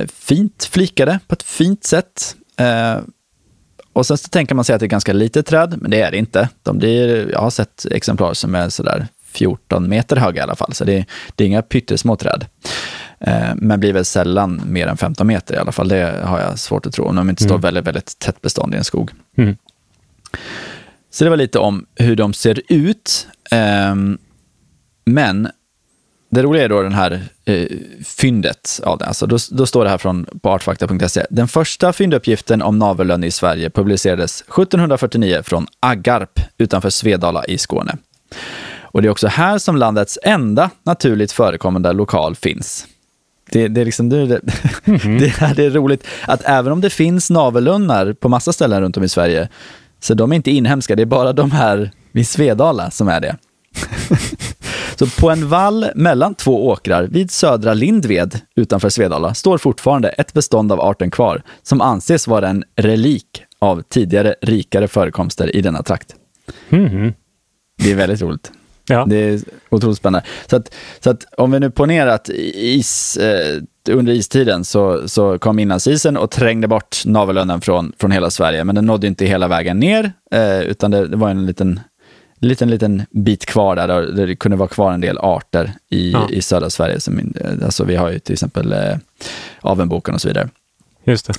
[0.06, 2.36] fint flikade på ett fint sätt.
[3.92, 6.10] Och sen så tänker man sig att det är ganska litet träd, men det är
[6.10, 6.48] det inte.
[6.62, 10.74] De blir, jag har sett exemplar som är sådär 14 meter höga i alla fall,
[10.74, 11.04] så det är,
[11.36, 12.46] det är inga pyttesmå träd.
[13.20, 16.58] Eh, men blir väl sällan mer än 15 meter i alla fall, det har jag
[16.58, 17.60] svårt att tro, om de inte står mm.
[17.60, 19.10] väldigt, väldigt tätt bestånd i en skog.
[19.36, 19.56] Mm.
[21.10, 23.28] Så det var lite om hur de ser ut.
[23.50, 23.94] Eh,
[25.04, 25.48] men
[26.30, 27.66] det roliga är då den här eh,
[28.04, 29.04] fyndet av det.
[29.04, 31.26] Alltså då, då står det här från på artfakta.se.
[31.30, 37.96] Den första fynduppgiften om navellön i Sverige publicerades 1749 från Aggarp utanför Svedala i Skåne.
[38.92, 42.86] Och det är också här som landets enda naturligt förekommande lokal finns.
[43.52, 44.40] Det, det, är liksom, det, det,
[44.84, 48.96] mm det, det är roligt att även om det finns navellunnar på massa ställen runt
[48.96, 49.48] om i Sverige,
[50.00, 53.36] så de är inte inhemska, det är bara de här vid Svedala som är det.
[54.98, 60.32] Så på en vall mellan två åkrar vid södra Lindved utanför Svedala står fortfarande ett
[60.32, 65.82] bestånd av arten kvar som anses vara en relik av tidigare rikare förekomster i denna
[65.82, 66.14] trakt.
[66.68, 67.12] Mhm.
[67.78, 68.52] Det är väldigt roligt.
[68.88, 69.04] Ja.
[69.08, 70.26] Det är otroligt spännande.
[70.46, 75.38] Så att, så att om vi nu ponerar att is, eh, under istiden så, så
[75.38, 79.48] kom inlandsisen och trängde bort Navellönnen från, från hela Sverige, men den nådde inte hela
[79.48, 81.80] vägen ner, eh, utan det, det var en liten,
[82.40, 86.28] liten, liten bit kvar där, där det kunde vara kvar en del arter i, Ja.
[86.30, 87.00] i södra Sverige.
[87.00, 88.96] Som, alltså vi har ju till exempel eh,
[89.60, 90.48] avenboken och så vidare.
[91.04, 91.34] Just det.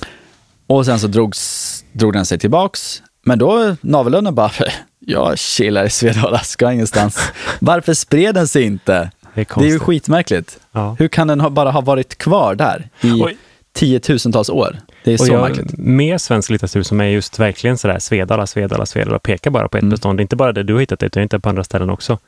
[0.66, 3.02] Och sen så drogs, drog den sig tillbaks.
[3.24, 4.50] Men då Navellönnen bara,
[4.98, 7.18] jag chillar i Svedala, ska ingenstans.
[7.60, 9.10] Varför spred den sig inte?
[9.34, 10.58] Det är Det är ju skitmärkligt.
[10.72, 10.96] Ja.
[10.98, 13.36] Hur kan den ha, bara ha varit kvar där i Oj.
[13.72, 14.80] tiotusentals år?
[15.04, 15.78] Det är Och så jag, märkligt.
[15.78, 19.82] med svensk litteratur som är just verkligen sådär Svedala, Svedala, Svedala, pekar bara på ett
[19.82, 19.90] Mm.
[19.90, 20.20] bestånd.
[20.20, 22.18] Inte bara det du har hittat det, utan hittat på andra ställen också.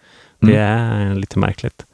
[0.41, 1.85] Det är lite märkligt.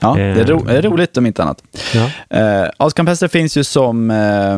[0.00, 1.62] Ja, det är, ro, eh, det är roligt om inte annat.
[1.94, 2.10] Ja.
[2.38, 4.54] Eh, Ascampestre finns ju som eh,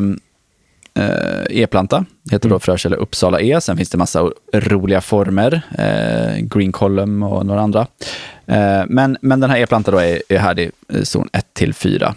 [1.04, 2.04] eh, e-planta.
[2.22, 2.60] Det heter då Mm.
[2.60, 3.60] frökälla Uppsala E.
[3.60, 5.60] Sen finns det massa roliga former.
[5.78, 7.86] Eh, green column och några andra.
[8.46, 11.74] Eh, men, men den här e-plantan då är, är här i eh, zon 1 till
[11.74, 12.14] 4.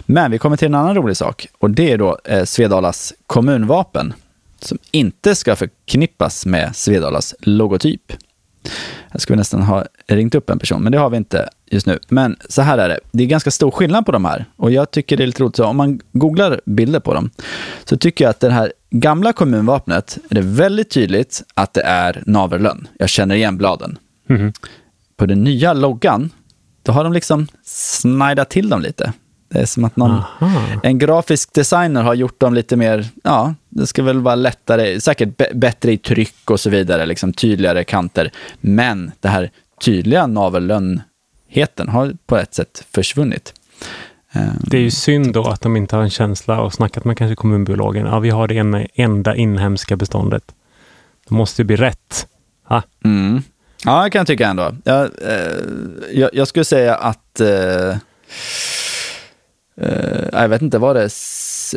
[0.00, 1.48] Men vi kommer till en annan rolig sak.
[1.58, 4.14] Och det är då eh, Svedalas kommunvapen.
[4.58, 8.12] Som inte ska förknippas med Svedalas logotyp.
[9.12, 11.98] Jag skulle nästan ha ringt upp en person, men det har vi inte just nu.
[12.08, 14.44] Men så här är det, det är ganska stor skillnad på de här.
[14.56, 17.30] Och jag tycker det är lite roligt, så om man googlar bilder på dem,
[17.84, 22.22] så tycker jag att det här gamla kommunvapnet, är det väldigt tydligt att det är
[22.26, 22.88] naverlönn.
[22.98, 23.98] Jag känner igen bladen.
[24.28, 24.52] Mhm.
[25.16, 26.30] På den nya loggan,
[26.82, 29.12] då har de liksom snidat till dem lite.
[29.52, 30.62] Det är som att någon, Aha.
[30.82, 35.28] en grafisk designer har gjort dem lite mer, ja, det ska väl vara lättare, säkert
[35.54, 38.30] bättre i tryck och så vidare, liksom tydligare kanter.
[38.60, 43.54] Men det här tydliga navellönnheten har på ett sätt försvunnit.
[44.32, 47.16] Ehm, Det är ju synd då att de inte har en känsla och snackat med
[47.18, 48.06] kanske kommunbiologen.
[48.06, 50.44] Ja, vi har det ena, enda inhemska beståndet.
[51.28, 52.26] Det måste ju bli rätt.
[52.66, 53.42] Ah, Mm.
[53.84, 54.74] Ja, jag kan tycka ändå.
[54.84, 55.56] Jag, eh,
[56.12, 57.40] jag, jag skulle säga att...
[57.40, 57.96] Eh,
[59.80, 61.10] eh, jag vet inte vad det är.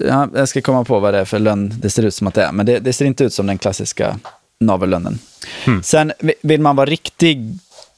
[0.08, 2.34] Ja, jag ska komma på vad det är för lönn det ser ut som att
[2.34, 2.52] det är.
[2.52, 4.20] Men det, det ser inte ut som den klassiska
[4.60, 5.20] navellönnen.
[5.66, 5.84] Hmm.
[5.84, 7.38] Sen vi- vill man vara riktigt,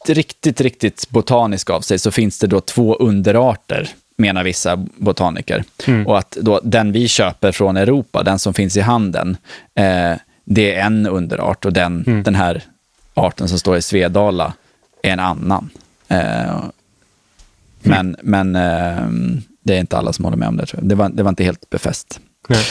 [0.07, 5.63] riktigt, riktigt botanisk av sig så finns det då två underarter, menar vissa botaniker.
[5.87, 6.07] Mm.
[6.07, 9.37] Och att då den vi köper från Europa, den som finns i handeln,
[9.75, 10.13] eh,
[10.43, 12.23] det är en underart och den, Mm.
[12.23, 12.63] den här
[13.13, 14.53] arten som står i Svedala
[15.03, 15.69] är en annan.
[16.07, 16.63] Eh,
[17.81, 19.07] men men eh,
[19.65, 20.65] det är inte alla som håller med om det.
[20.65, 20.89] Tror jag.
[20.89, 22.19] Det, var, det var inte helt befäst.
[22.49, 22.65] nej.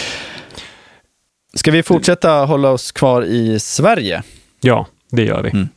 [1.57, 4.23] Ska vi fortsätta hålla oss kvar i Sverige?
[4.61, 5.51] Ja, det gör vi.
[5.51, 5.69] Mm.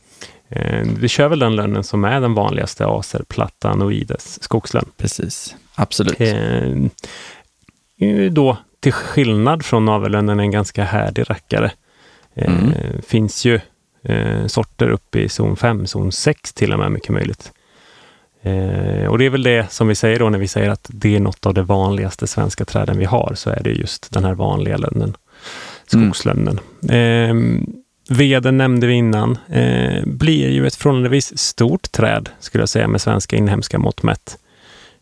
[0.48, 4.84] Eh, vi kör väl den lönnen som är den vanligaste acer platanoides skogslön.
[4.96, 6.20] Precis, absolut.
[6.20, 6.72] Eh,
[8.30, 11.72] då, till skillnad från navellönnen, en ganska härdig rackare.
[12.34, 12.72] Eh, Mm.
[13.06, 13.60] Finns ju
[14.04, 17.52] eh, sorter uppe i zon 5, zon 6 till och med, mycket möjligt.
[18.48, 21.16] Eh, och det är väl det som vi säger då när vi säger att det
[21.16, 24.34] är något av de vanligaste svenska träden vi har, så är det just den här
[24.34, 25.16] vanliga lönnen,
[25.86, 26.60] skogslönnen.
[26.90, 27.34] Eh,
[28.16, 33.00] veden nämnde vi innan, eh, blir ju ett förhållandevis stort träd, skulle jag säga, med
[33.00, 34.38] svenska inhemska mått mätt.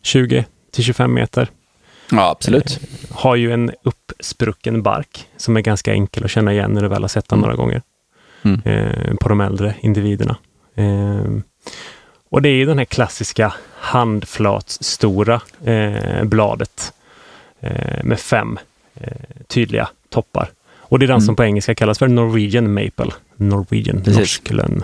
[0.01, 1.47] 20 till 25 meter.
[2.11, 2.79] Ja, absolut.
[3.11, 7.01] Har ju en uppsprucken bark som är ganska enkel att känna igen när du väl
[7.03, 7.47] har sett den Mm.
[7.49, 7.81] några gånger
[8.43, 8.61] Mm.
[8.65, 10.37] eh, på de äldre individerna.
[12.29, 16.93] Eh, och det är ju den här klassiska handflatsstora eh, bladet
[17.59, 18.59] eh, med fem
[18.95, 19.11] eh,
[19.47, 20.49] tydliga toppar.
[20.89, 21.25] Och det är den Mm.
[21.25, 23.11] som på engelska kallas för Norwegian Maple.
[23.35, 24.17] Norwegian, Precis.
[24.19, 24.83] norsk lönn.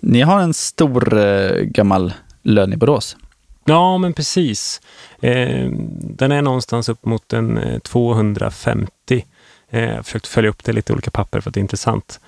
[0.00, 3.16] Ni har en stor eh, gammal lönn i Borås.
[3.64, 4.80] Ja, men precis.
[5.20, 5.68] Eh,
[6.00, 9.24] den är någonstans upp mot en eh, 250.
[9.70, 11.62] Eh, jag har försökt följa upp det i lite olika papper för att det är
[11.62, 12.20] intressant.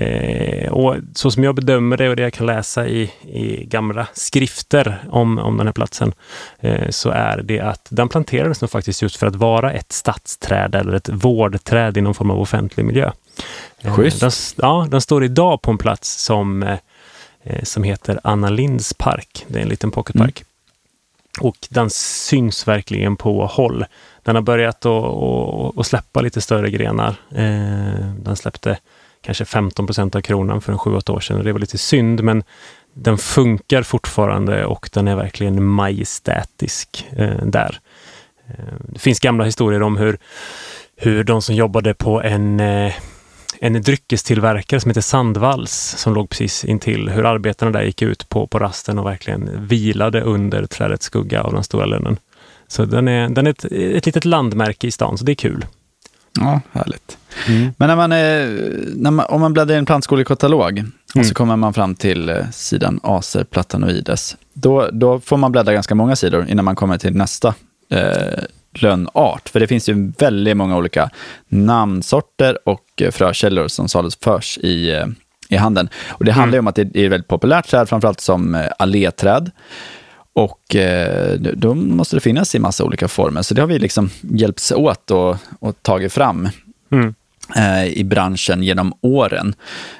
[0.00, 4.08] Eh, och så som jag bedömer det och det jag kan läsa i, i gamla
[4.12, 6.12] skrifter om, om den här platsen,
[6.60, 10.74] eh, så är det att den planterades nog faktiskt just för att vara ett stadsträd
[10.74, 13.10] eller ett vårdträd i någon form av offentlig miljö.
[13.78, 14.20] Eh, Schysst.
[14.20, 16.78] Den, ja, den står idag på en plats som, eh,
[17.42, 19.44] eh, som heter Anna Linds park.
[19.48, 20.44] Det är en liten pocketpark.
[21.40, 23.84] Och den syns verkligen på håll.
[24.22, 27.14] Den har börjat att, släppa lite större grenar.
[28.18, 28.78] Den släppte
[29.22, 32.22] kanske 15 procent av kronan för en 7-8 år sedan och det var lite synd,
[32.22, 32.42] men
[32.94, 37.80] den funkar fortfarande och den är verkligen majestätisk eh, där.
[38.48, 40.18] Eh, det finns gamla historier om hur,
[40.96, 42.94] hur de som jobbade på en eh,
[43.62, 47.08] en dryckestillverkare som heter Sandvalls som låg precis intill.
[47.08, 51.52] Hur arbetarna där gick ut på, på rasten och verkligen vilade under trädets skugga av
[51.52, 52.18] den stora lönnen.
[52.68, 55.66] Så den är, den är ett, ett litet landmärke i stan, så det är kul.
[56.38, 57.18] Ja, härligt.
[57.48, 57.72] Mm.
[57.76, 58.46] Men när man är,
[58.96, 60.92] när man, om man bläddrar i en plantskolekatalog mm.
[61.14, 65.72] och så kommer man fram till eh, sidan Acer platanoides, då, då får man bläddra
[65.72, 67.54] ganska många sidor innan man kommer till nästa
[67.90, 69.48] eh, lönnart.
[69.48, 71.10] För det finns ju väldigt många olika
[71.48, 75.06] namnsorter och eh, frökällor som saluförs i, eh,
[75.48, 75.88] i handeln.
[76.08, 76.64] Och det handlar mm.
[76.64, 79.50] om att det är ett väldigt populärt träd, framförallt som eh, alléträd.
[80.32, 83.42] Och eh, då måste det finnas i massa olika former.
[83.42, 86.48] Så det har vi liksom hjälpts åt och, och tagit fram
[86.90, 87.14] mm.
[87.56, 89.54] eh, i branschen genom åren.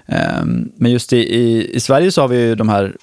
[0.07, 0.45] Eh,
[0.77, 2.97] men just i, i, i, Sverige så har vi ju de här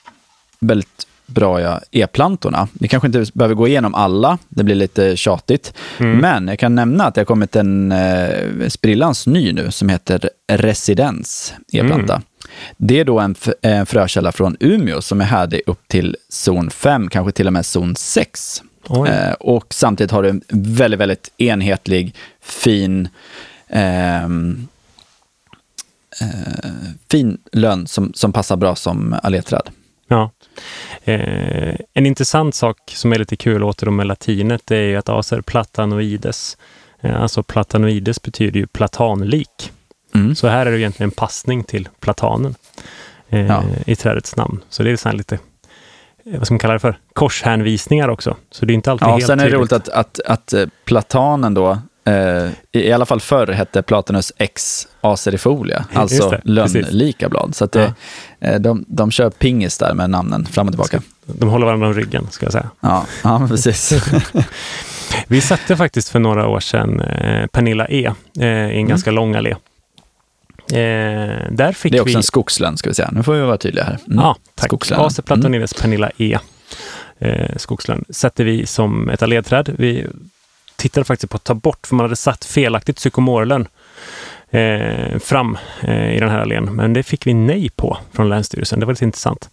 [0.60, 2.68] väldigt bra e-plantorna.
[2.74, 5.74] Vi kanske inte behöver gå igenom alla, det blir lite tjatigt.
[5.98, 6.18] Mm.
[6.18, 10.30] Men jag kan nämna att det har kommit en eh, sprillans ny nu som heter
[10.48, 12.14] Residens e-planta.
[12.14, 12.24] Mm.
[12.78, 17.10] Det är då en, en frökälla från Umeå som är härdig upp till zon 5,
[17.10, 18.62] kanske till och med zon 6.
[19.08, 23.10] Eh, och samtidigt har du en väldigt, väldigt enhetlig, fin
[23.68, 24.30] eh, eh,
[27.12, 29.70] fin lönn som, som passar bra som alléträd.
[30.08, 30.32] Ja.
[31.04, 35.42] Eh, en intressant sak som är lite kul åter med latinet det är att acer
[35.42, 36.58] platanoides.
[37.02, 39.72] Eh, alltså platanoides betyder ju platanlik.
[40.18, 40.36] Mm.
[40.36, 42.56] Så här är det egentligen en passning till platanen
[43.30, 43.64] eh, ja.
[43.86, 44.64] i trädets namn.
[44.70, 45.36] Så det är så lite
[46.26, 48.36] eh, vad ska man kalla det för, korshänvisningar också.
[48.52, 50.66] Så det är inte alltid ja, helt Sen är det roligt att, att, att eh,
[50.86, 57.56] platanen då, eh, i alla fall förr hette Platanus X acerifolia, alltså lönnlika blad.
[57.56, 57.94] Så det,
[58.40, 58.48] ja.
[58.48, 61.02] eh, de, de kör pingis där med namnen fram och tillbaka.
[61.26, 62.70] De håller varandra om ryggen, ska jag säga.
[62.80, 63.94] Ja, ja precis.
[65.28, 68.88] Vi satte faktiskt för några år sedan eh, Pernilla E i en mm.
[68.88, 69.56] ganska lång allé.
[70.72, 72.16] Eh, där fick det är också vi...
[72.16, 73.10] en skogslön, ska vi säga.
[73.12, 74.00] Nu får vi vara tydliga här.
[74.08, 74.20] Mm.
[74.20, 74.92] Ja, tack.
[74.92, 75.82] Acer platonides mm.
[75.82, 76.38] Pernilla E.
[77.20, 79.76] Eh, skogslön sätter vi som ett alléträd.
[79.78, 80.08] Vi
[80.76, 83.68] tittade faktiskt på att ta bort, för man hade satt felaktigt psykomorlön
[84.50, 86.76] eh, fram eh, i den här allén.
[86.76, 88.80] Men det fick vi nej på från Länsstyrelsen.
[88.80, 89.50] Det var lite intressant.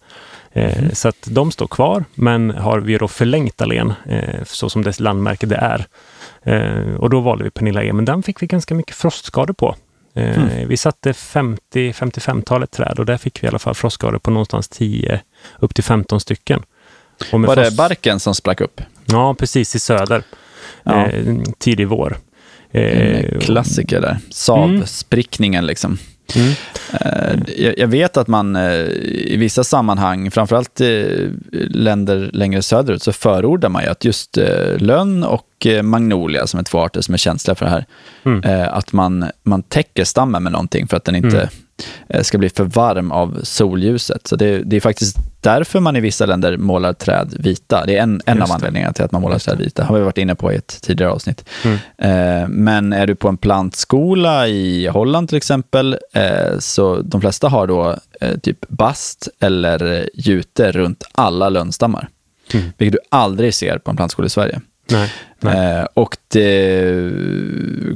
[0.51, 0.95] Eh, mm.
[0.95, 4.99] Så att de står kvar, men har vi då förlängt allén eh, så som dess
[4.99, 5.85] landmärke det är.
[6.43, 9.75] Eh, och då valde vi Pernilla E, men den fick vi ganska mycket frostskador på.
[10.15, 10.67] Mm.
[10.67, 15.21] Vi satte 50-55-talet träd och där fick vi i alla fall frostskador på någonstans 10
[15.59, 16.63] upp till 15 stycken.
[17.31, 18.81] Var det barken som sprack upp?
[19.05, 20.23] Ja, precis i söder.
[20.83, 21.07] Ja.
[21.07, 22.17] Eh, tidig vår.
[22.71, 24.09] En klassiker där.
[24.09, 24.21] Mm.
[25.65, 25.97] liksom.
[26.35, 26.53] Mm.
[27.01, 28.79] Eh, jag vet att man eh,
[29.25, 31.29] i vissa sammanhang, framförallt i
[31.69, 36.63] länder längre söderut, så förordar man ju att just eh, lönn och magnolia, som är
[36.63, 37.85] två arter som är känsliga för det här,
[38.23, 38.69] mm.
[38.71, 41.49] att man, man täcker stammen med någonting för att den inte mm.
[42.21, 44.27] Ska bli för varm av solljuset.
[44.27, 47.85] Så det, det är faktiskt därför man i vissa länder målar träd vita.
[47.85, 49.83] Det är en, en av anledningarna till att man målar träd vita.
[49.83, 51.45] har vi varit inne på i ett tidigare avsnitt.
[51.63, 51.77] Mm.
[51.97, 57.47] Eh, men är du på en plantskola i Holland till exempel, eh, så de flesta
[57.47, 62.09] har då eh, typ bast eller jute runt alla lönnstammar.
[62.53, 62.65] Mm.
[62.77, 64.61] Vilket du aldrig ser på en plantskola i Sverige.
[64.91, 65.79] Nej, nej.
[65.79, 67.11] Eh, och det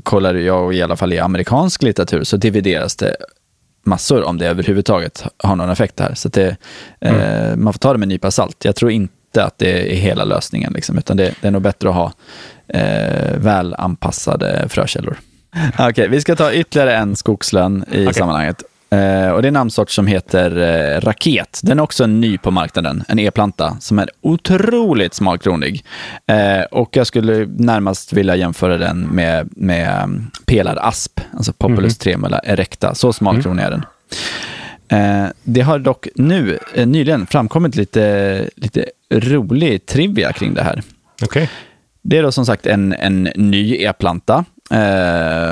[0.03, 3.15] kollar jag i alla fall i amerikansk litteratur så divideras det
[3.83, 6.13] massor om det överhuvudtaget har någon effekt här.
[6.15, 6.57] Så det,
[7.01, 7.21] eh, mm.
[7.21, 8.65] eh, man får ta det med en nypa salt.
[8.65, 11.89] Jag tror inte att det är hela lösningen, liksom, utan det, det, är nog bättre
[11.89, 12.13] att ha
[12.67, 15.17] eh, väl anpassade frökällor.
[15.73, 18.13] Okej, okay, vi ska ta ytterligare en skogslön i okay.
[18.13, 18.63] sammanhanget.
[18.91, 21.59] Eh, och det är en namnsort som heter eh, Raket.
[21.63, 25.85] Den är också ny på marknaden, en e-planta som är otroligt smalkronig.
[26.25, 31.93] Eh, och jag skulle närmast vilja jämföra den med, med um, pelarasp, alltså Populus mm.
[31.93, 32.95] tremula erecta.
[32.95, 33.65] Så smalkronig mm.
[33.65, 33.85] är den.
[35.43, 40.81] Det har dock nu nyligen framkommit lite, lite rolig trivia kring det här.
[41.23, 41.47] Okay.
[42.01, 44.45] Det är då som sagt en, en ny e-planta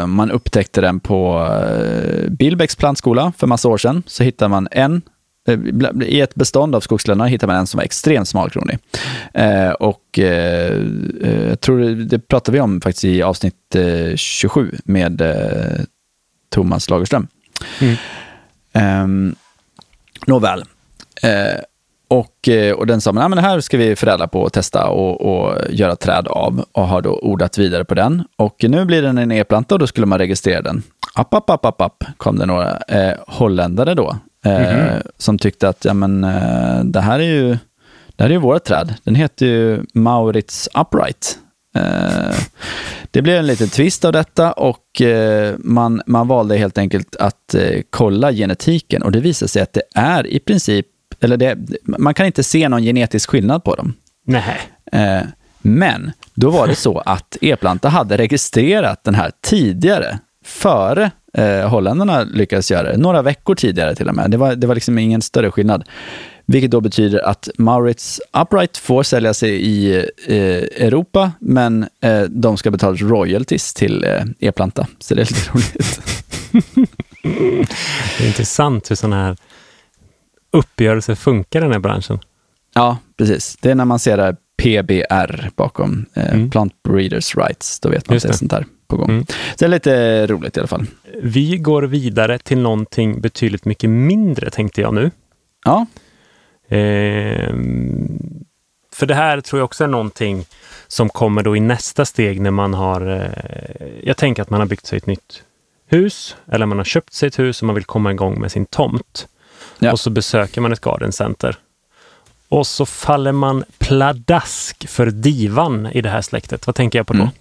[0.08, 4.04] man upptäckte den på eh, Billbäcks plantskola för massa år sedan.
[4.06, 5.02] Så hittade man en
[5.48, 5.60] eh,
[6.02, 8.80] i ett bestånd av skogslönnar hittade man en som var extremt smalkronig.
[9.34, 10.84] Eh, och eh,
[11.50, 15.84] jag tror det pratade vi om faktiskt i avsnitt eh, 27 med eh,
[16.50, 17.28] Thomas Lagerström.
[17.82, 17.96] Mm.
[18.74, 19.34] Eh,
[20.28, 20.64] nåväl.
[22.10, 24.88] Och, eh, och den sa, men, men det här ska vi förädla på och testa
[24.88, 28.24] och, och göra träd av och har då ordat vidare på den.
[28.36, 30.84] Och nu blir den en e-planta och då skulle man registrera den.
[31.16, 35.01] App, app, app, app, app kom det några eh, holländare då eh, mm -hmm.
[35.18, 37.58] som tyckte att ja, men, eh, det här är ju
[38.08, 38.93] det här är ju vårt träd.
[39.03, 41.38] Den heter ju Maurits Upright.
[41.76, 42.36] Eh,
[43.12, 47.55] det blev en liten twist av detta och eh, man, man valde helt enkelt att
[47.89, 50.86] kolla genetiken och det visade sig att det är i princip,
[51.22, 53.93] eller det, man kan inte se någon genetisk skillnad på dem.
[54.26, 54.59] Nej.
[54.91, 55.28] Eh,
[55.61, 62.24] men då var det så att E-planta hade registrerat den här tidigare, före eh, holländarna
[62.24, 62.97] lyckades göra det.
[62.97, 64.32] Några veckor tidigare till och med.
[64.32, 65.84] Det var, det var liksom ingen större skillnad.
[66.45, 69.95] Vilket då betyder att Maurits Upright får sälja sig i
[70.28, 74.88] eh, Europa, men eh, de ska betala royalties till eh, E-planta.
[74.99, 76.01] Så det är lite roligt.
[78.18, 79.38] det är intressant hur sådana här
[80.58, 82.20] uppgörelser funkar i den här branschen.
[82.74, 83.58] Ja, precis.
[83.62, 86.49] Det är när man ser det PBR bakom, eh, mm.
[86.49, 87.80] Plant Breeders Rights.
[87.80, 89.10] Då vet man Just att det är sånt där på gång.
[89.10, 89.26] Mm.
[89.26, 90.86] Så det är lite roligt i alla fall.
[91.22, 95.12] Vi går vidare till någonting betydligt mycket mindre, tänkte jag nu.
[95.66, 95.86] Ja.
[96.70, 97.53] Eh,
[98.93, 100.45] för det här tror jag också är någonting
[100.88, 104.68] som kommer då i nästa steg när man har, eh, jag tänker att man har
[104.68, 105.43] byggt sig ett nytt
[105.88, 108.66] hus eller man har köpt sig ett hus och man vill komma igång med sin
[108.66, 109.28] tomt.
[109.80, 109.92] Ja.
[109.92, 111.58] Och så besöker man ett garden center.
[112.50, 116.68] Och så faller man pladask för divan i det här släktet.
[116.68, 117.20] Vad tänker jag på då?
[117.20, 117.34] Mm.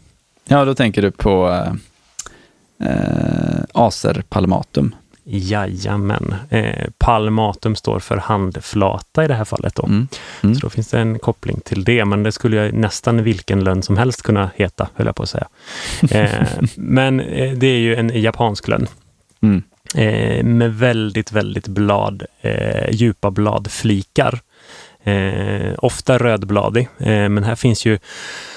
[0.44, 4.94] Ja, då tänker du på eh, eh Acer Palmatum.
[5.28, 6.34] Jajamän.
[6.50, 9.74] Eh, palmatum står för handflata i det här fallet.
[9.74, 9.82] Då.
[9.82, 10.08] Mm.
[10.42, 10.54] Mm.
[10.54, 13.82] Så då finns det en koppling till det, men det skulle jag nästan vilken lönn
[13.82, 15.48] som helst kunna heta, höll jag på att säga.
[16.10, 18.86] Eh, men eh, det är ju en japansk lönn.
[19.40, 19.62] Mm.
[19.96, 24.40] Eh, med väldigt, väldigt blad, eh, djupa bladflikar.
[25.04, 27.98] Eh, ofta rödbladig, men här finns ju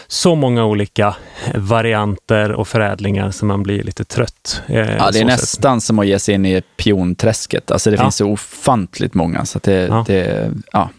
[0.08, 1.16] så många olika
[1.56, 4.62] varianter och förädlingar som man blir lite trött.
[4.68, 5.88] Eh, ja, det är nästan sätt.
[5.88, 7.72] som att ge sig in i pionträsket.
[7.72, 8.02] Alltså det ja.
[8.02, 9.46] finns så ofantligt många.
[9.46, 10.04] Så det, ja.
[10.08, 10.90] det, ja.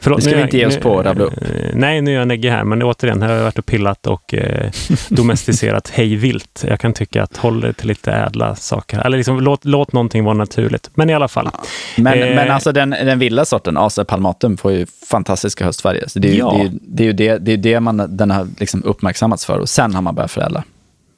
[0.00, 1.42] Förlåt, det ska vi inte ge oss på att rabbla upp.
[1.42, 4.06] Eh, nej, nu är jag Negge här, men återigen, här har jag varit och pillat
[4.06, 4.70] och eh,
[5.08, 6.64] domesticerat hejvilt.
[6.68, 8.98] Jag kan tycka att håll det till lite ädla saker.
[8.98, 10.90] Eller liksom, låt, låt någonting vara naturligt.
[10.94, 11.50] Men i alla fall.
[11.52, 11.62] Ja.
[11.96, 16.04] Men, eh, men alltså den, den vilda sorten, Acer palmatum, får ju fantastiska höstfärger.
[16.06, 16.68] Så det är ju, ja.
[16.80, 20.02] det, är det, det, är det man, den har liksom uppmärksammats för och sen har
[20.02, 20.64] man börjat förädla.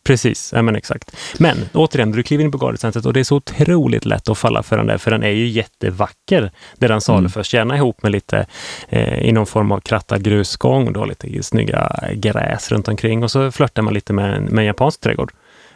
[0.08, 1.16] Precis, ja, men exakt.
[1.38, 4.62] Men återigen, du kliver in på gardecentret och det är så otroligt lätt att falla
[4.62, 7.60] för den där, för den är ju jättevacker där den saluförs, mm.
[7.60, 8.46] gärna ihop med lite
[8.88, 13.50] eh, i någon form av krattad grusgång, då lite snygga gräs runt omkring och så
[13.50, 15.32] flörtar man lite med, med en japansk trädgård.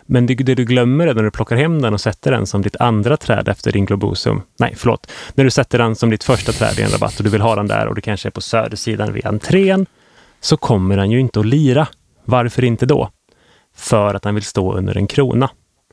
[0.07, 2.63] Men det, det, du glömmer är när du plockar hem den och sätter den som
[2.63, 4.43] ditt andra träd efter din globosum.
[4.59, 5.13] Nej, förlåt.
[5.35, 7.57] När du sätter den som ditt första träd i en rabatt och du vill ha
[7.57, 9.87] den där och det kanske är på södersidan vid entrén,
[10.41, 11.89] så kommer den ju inte att lira.
[12.25, 13.11] Varför inte då?
[13.75, 15.51] För att han vill stå under en krona.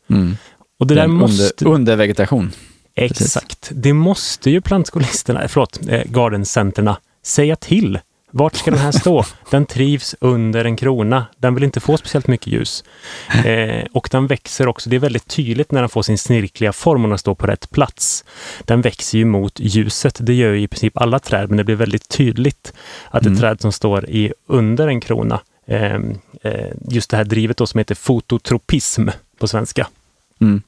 [0.09, 0.37] Mm.
[0.79, 1.65] Och det där måste...
[1.65, 2.51] Under, under vegetation.
[2.95, 3.61] Exakt.
[3.61, 3.77] Precis.
[3.83, 7.99] Det måste ju plantskolisterna, förlåt, eh, gardencenterna säga till.
[8.31, 9.25] Vart ska den här stå?
[9.51, 11.25] Den trivs under en krona.
[11.37, 12.83] Den vill inte få speciellt mycket ljus.
[13.45, 14.89] Eh, och den växer också.
[14.89, 17.71] Det är väldigt tydligt när den får sin snirkliga form och den står på rätt
[17.71, 18.25] plats.
[18.61, 20.17] Den växer ju mot ljuset.
[20.21, 22.73] Det gör ju i princip alla träd, men det blir väldigt tydligt
[23.11, 23.33] att mm.
[23.33, 25.39] ett träd som står i under en krona eh,
[26.89, 29.09] just det här drivet då som heter fototropism
[29.39, 29.87] på svenska.
[30.41, 30.61] Mm.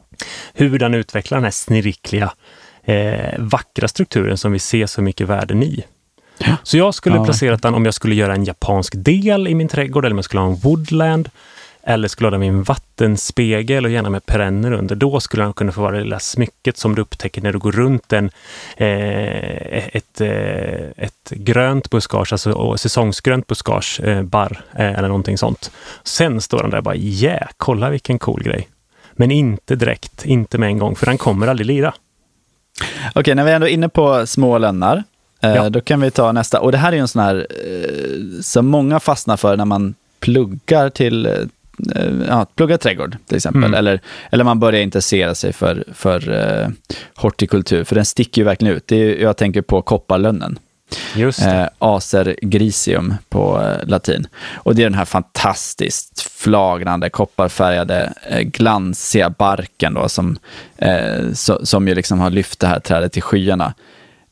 [0.53, 2.33] Hur den utvecklar den här snirkliga,
[2.83, 5.85] eh, vackra strukturen som vi ser så mycket värden i.
[6.37, 6.57] Ja.
[6.63, 7.25] Så jag skulle ja.
[7.25, 10.25] placerat den om jag skulle göra en japansk del i min trädgård eller om jag
[10.25, 11.29] skulle ha en woodland
[11.83, 14.95] eller skulle ha den vid en vattenspegel och gärna med perenner under.
[14.95, 17.71] Då skulle den kunna få vara det lilla smycket som du upptäcker när du går
[17.71, 18.29] runt en,
[18.77, 25.71] eh, ett, eh, ett grönt buskage, alltså säsongsgrönt buskage, eh, barr eh, eller någonting sånt.
[26.03, 28.67] Sen står den där och bara, yeah, kolla vilken cool grej.
[29.13, 31.93] Men inte direkt, inte med en gång, för den kommer aldrig lira.
[33.15, 35.03] Okej, när vi är ändå inne på små lönnar,
[35.41, 35.69] eh, ja.
[35.69, 36.59] då kan vi ta nästa.
[36.59, 39.95] Och det här är ju en sån här eh, som många fastnar för när man
[40.19, 41.49] pluggar till
[42.27, 43.63] ja, plugga trädgård till exempel.
[43.63, 43.73] Mm.
[43.73, 43.99] Eller,
[44.31, 46.69] eller man börjar intressera sig för, för uh,
[47.15, 48.87] hortikultur, för den sticker ju verkligen ut.
[48.87, 50.59] Det är, jag tänker på kopparlönnen.
[51.15, 54.27] Just eh, Acer grisium på eh, latin.
[54.53, 60.37] Och det är den här fantastiskt flagnande kopparfärgade eh, glansiga barken då, som,
[60.77, 63.73] eh, so, som ju liksom har lyft det här trädet till skyarna.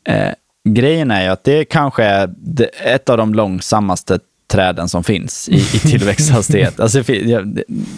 [0.04, 0.34] Eh,
[0.70, 2.30] grejen är ju att det kanske är
[2.84, 4.20] ett av de långsammaste
[4.50, 6.80] träden som finns i, i tillväxthastighet.
[6.80, 7.04] alltså,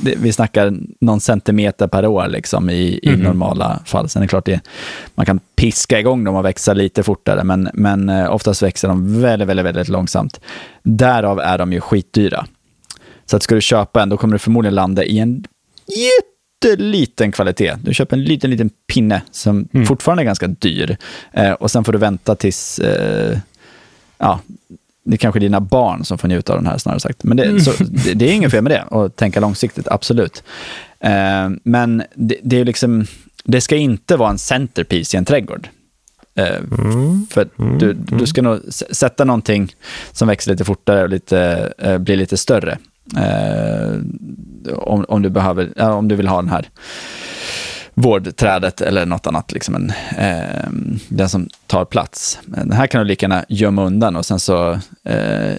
[0.01, 3.19] vi snackar någon centimeter per år liksom, i, i mm.
[3.19, 4.09] normala fall.
[4.09, 4.59] Sen är det klart att
[5.15, 9.21] man kan piska igång dem och växa lite fortare, men, men eh, oftast växer de
[9.21, 10.39] väldigt, väldigt, väldigt långsamt.
[10.83, 12.45] Därav är de ju skitdyra.
[13.25, 15.43] Så att ska du köpa en, då kommer du förmodligen landa i en
[16.63, 17.75] jätteliten kvalitet.
[17.83, 19.85] Du köper en liten, liten pinne som mm.
[19.85, 20.97] fortfarande är ganska dyr.
[21.31, 23.37] Eh, och sen får du vänta tills eh,
[24.17, 24.39] ja,
[25.03, 27.23] det är kanske dina barn som får njuta av den här snarare sagt.
[27.23, 27.59] Men det, mm.
[27.59, 30.43] så, det, det är inget fel med det, att tänka långsiktigt, absolut.
[30.99, 33.05] Eh, men det, det, är liksom,
[33.43, 35.67] det ska inte vara en centerpiece i en trädgård.
[36.35, 37.27] Eh, mm.
[37.29, 37.77] För mm.
[37.77, 39.75] du, du ska nog sätta någonting
[40.11, 42.77] som växer lite fortare och lite, eh, blir lite större.
[43.17, 43.97] Eh,
[44.75, 46.69] om, om, du behöver, om du vill ha den här
[48.01, 50.69] vårdträdet eller något annat, liksom en, eh,
[51.07, 52.39] den som tar plats.
[52.45, 55.53] Den här kan du lika gärna gömma undan och sen så, eh,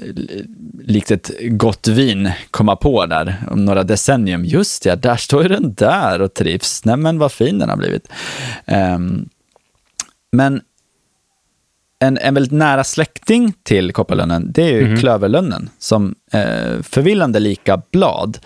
[0.84, 4.44] likt ett gott vin, komma på där om några decennium.
[4.44, 6.84] Just ja, där står ju den där och trivs.
[6.84, 8.08] Nej men vad fin den har blivit.
[8.64, 8.98] Eh,
[10.32, 10.60] men
[11.98, 14.98] en, en väldigt nära släkting till kopparlönnen, det är ju mm.
[14.98, 18.38] klöverlönnen, som eh, förvillande lika blad.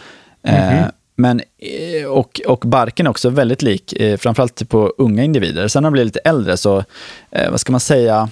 [0.42, 0.90] Mm.
[1.16, 5.68] Men, eh, och, och barken är också väldigt lik, eh, framförallt på unga individer.
[5.68, 6.84] Sen när de blir lite äldre så,
[7.30, 8.28] eh, vad ska man säga,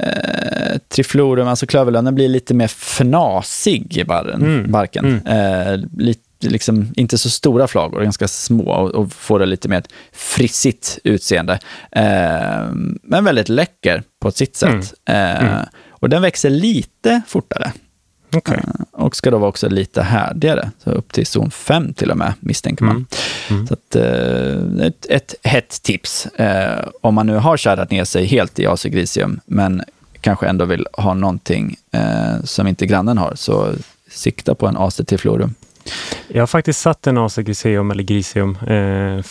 [0.00, 4.70] eh, triflorum, alltså klöverlönnen, blir lite mer fnasig i barren, mm.
[4.70, 5.20] barken.
[5.26, 5.72] Mm.
[5.72, 9.82] Eh, lite, liksom, inte så stora flagor, ganska små och, och får det lite mer
[10.12, 11.58] frissigt utseende.
[11.92, 12.72] Eh,
[13.02, 14.94] men väldigt läcker på sitt sätt.
[15.04, 15.36] Mm.
[15.36, 15.66] Eh, mm.
[15.90, 17.72] och den växer lite fortare.
[18.36, 18.56] Okay.
[18.56, 18.62] Eh,
[18.92, 22.32] och ska då vara också lite härdigare, så upp till zon 5 till och med,
[22.40, 22.96] misstänker man.
[22.96, 23.06] Mm.
[23.50, 23.66] Mm.
[23.66, 28.26] Så att, eh, ett, ett hett tips, eh, om man nu har kärat ner sig
[28.26, 29.82] helt i Asegrisium, men
[30.20, 33.74] kanske ändå vill ha någonting eh, som inte grannen har, så
[34.10, 35.54] sikta på en Acetiflorum.
[36.28, 38.58] Jag har faktiskt satt en Asa Griseum eller Grisium.
[38.66, 39.24] Eh,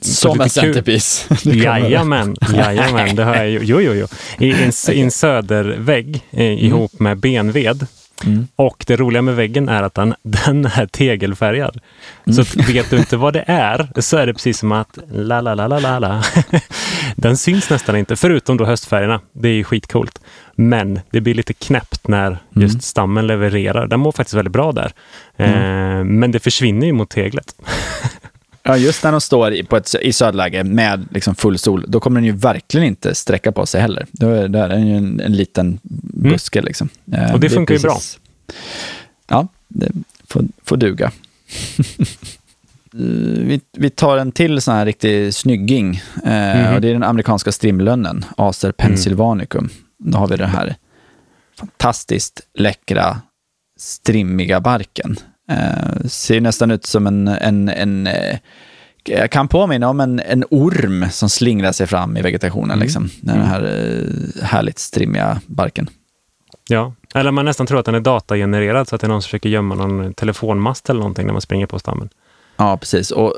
[0.02, 1.28] Som en centerpiece?
[1.44, 4.06] Jajamän, jajamän, det har jag Jo, jo, jo.
[4.38, 5.00] I en, okay.
[5.00, 6.58] en södervägg eh, mm.
[6.58, 7.86] ihop med benved
[8.24, 8.48] Mm.
[8.56, 11.80] Och det roliga med väggen är att den, den är tegelfärgad.
[12.26, 12.44] Mm.
[12.44, 15.54] Så vet du inte vad det är så är det precis som att la la
[15.54, 16.24] la la la la.
[17.16, 19.20] Den syns nästan inte, förutom då höstfärgerna.
[19.32, 20.20] Det är ju skitcoolt.
[20.54, 22.38] Men det blir lite knäppt när mm.
[22.54, 22.80] just mm.
[22.80, 23.86] stammen levererar.
[23.86, 24.92] Den mår faktiskt väldigt bra där.
[25.36, 25.98] Mm.
[25.98, 27.54] Eh, men det försvinner ju mot teglet.
[28.68, 32.20] Ja, just när de står på ett, i södläge med liksom full sol, då kommer
[32.20, 34.06] den ju verkligen inte sträcka på sig heller.
[34.10, 35.78] Då är, det är ju en, en liten
[36.26, 36.34] mm.
[36.34, 36.58] buske.
[36.58, 36.66] Mm.
[36.66, 36.88] Liksom.
[37.12, 37.98] Eh, Och det, det funkar ju bra.
[39.28, 39.92] Ja, det
[40.28, 41.12] får, får duga.
[42.92, 46.02] vi, vi tar en till sån här riktig snygging.
[46.24, 46.74] Mm.
[46.74, 49.64] och det är den amerikanska strimlönnen, Acer pennsylvanicum.
[49.64, 50.12] Mm.
[50.12, 50.76] Då har vi den här
[51.58, 53.20] fantastiskt läckra,
[53.78, 55.16] strimmiga barken.
[55.50, 58.38] Eh, ser nästan ut som en, en, en eh,
[59.08, 62.70] jag kan påminna om en, en orm som slingrar sig fram i vegetationen.
[62.70, 62.82] Mm.
[62.82, 63.10] Liksom.
[63.20, 65.90] Den här eh, härligt strimmiga barken.
[66.68, 69.26] Ja, eller man nästan tror att den är datagenererad så att det är någon som
[69.26, 72.08] försöker gömma någon telefonmast eller någonting när man springer på stammen.
[72.56, 73.10] Ja, precis.
[73.10, 73.34] Och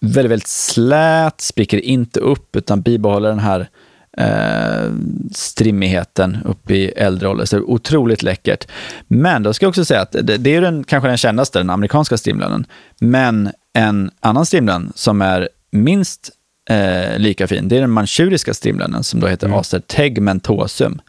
[0.00, 3.68] väldigt, väldigt slät, spricker inte upp utan bibehåller den här
[4.16, 4.92] eh,
[5.32, 7.44] strimmigheten upp i äldre ålder.
[7.44, 8.66] Så otroligt läckert.
[9.08, 11.70] Men då ska jag också säga att det, det är den, kanske den kändaste, den
[11.70, 12.66] amerikanska strimlönen.
[13.00, 16.30] Men en annan strimlön som är minst
[16.70, 19.58] eh, lika fin, det är den manchuriska strimlönen som då heter mm.
[19.58, 21.00] Acer tegmentosum.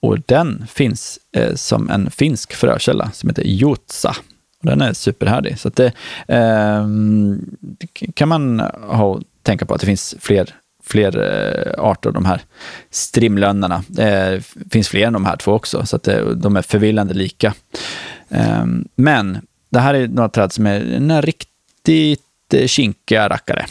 [0.00, 4.16] Och den finns eh, som en finsk frökälla som heter Jutsa.
[4.62, 5.58] Den är superhärdig.
[5.58, 5.92] Så det,
[6.28, 6.86] eh,
[8.14, 12.40] kan man ha, tänka på att det finns fler fler eh, arter av de här
[12.90, 13.84] strimlönnarna.
[13.88, 17.54] Det finns fler än de här två också, så att de är förvillande lika.
[18.28, 19.38] Ehm, men
[19.70, 23.66] det här är några träd som är några riktigt eh, kinkiga rackare.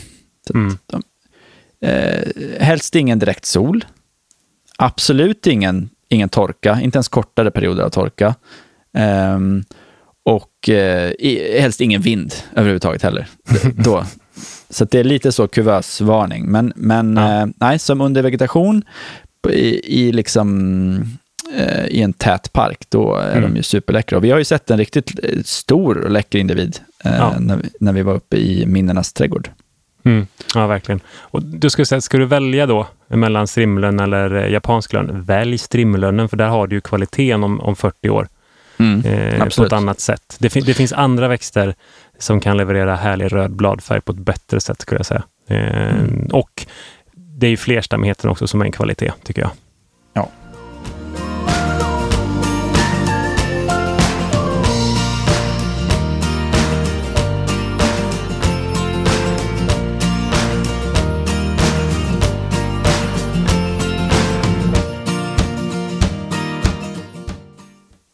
[0.54, 0.78] Mm.
[0.86, 1.04] De,
[1.88, 2.28] eh,
[2.60, 3.86] helst ingen direkt sol.
[4.78, 8.36] Absolut ingen, ingen torka, inte ens kortare perioder av torka.
[9.36, 9.64] Um,
[10.24, 11.12] och eh,
[11.62, 13.28] helst ingen vind överhuvudtaget heller.
[13.76, 14.04] Då,
[14.70, 16.46] så det är lite så kuvösvarning.
[16.46, 17.42] Men, men ja.
[17.42, 18.84] eh, nej, som under vegetation
[19.50, 21.20] i, i, liksom,
[21.58, 23.42] eh, i en tät park, då är mm.
[23.42, 24.18] de ju superläckra.
[24.18, 27.36] Och vi har ju sett en riktigt eh, stor och läcker individ ja.
[27.40, 29.50] när, vi, när vi var uppe i minnenas trädgård.
[30.04, 30.28] Mm.
[30.56, 31.00] Ja, verkligen.
[31.20, 35.58] Och du skulle säga, ska du välja då mellan strimlön eller eh, japansk lön, välj
[35.58, 38.28] strimlönnen, för där har du ju kvaliteten om, om 40 år.
[38.78, 40.36] Mm, eh, på ett annat sätt.
[40.40, 41.76] Det, fin det, finns andra växter
[42.20, 45.24] som kan leverera härlig röd bladfärg på ett bättre sätt, skulle jag säga.
[45.48, 46.28] Eh, mm.
[46.32, 46.66] Och
[47.16, 49.52] det är ju flerstämmigheten också som är en kvalitet, tycker jag.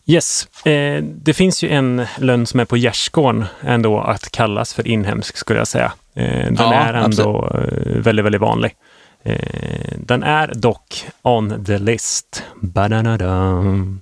[0.08, 4.88] Yes, eh, det finns ju en lönn som är på gärdsgården ändå att kallas för
[4.88, 5.92] inhemsk skulle jag säga.
[6.16, 7.96] Eh, den ja, är ändå absolut.
[7.96, 8.76] Eh, väldigt, väldigt vanlig.
[9.24, 14.02] Eh, den är dock on the list Ba-da-da-dam.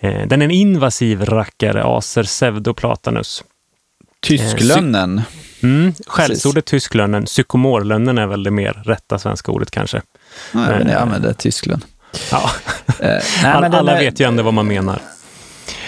[0.00, 3.44] Eh, Den är en invasiv rackare, Acer pseudoplatanus.
[4.22, 5.22] Tysklönnen.
[5.62, 10.02] Mm, skällsordet tysklönnen, psykomorlönnen är väl det mer rätta svenska ordet kanske.
[10.52, 11.84] Ja, inte, jag använder tysklön.
[12.30, 12.50] Ja.
[12.88, 12.94] Eh,
[13.42, 14.98] nej, All, men alla är- vet ju ändå vad man menar.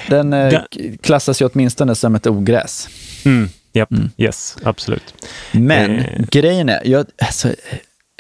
[0.09, 2.89] Den eh, Den- klassas ju åtminstone som ett ogräs.
[3.25, 4.11] Mm, japp, Mm.
[4.17, 5.15] yes, absolut.
[5.53, 6.23] Men Eh.
[6.31, 7.49] grejen är, jag, alltså,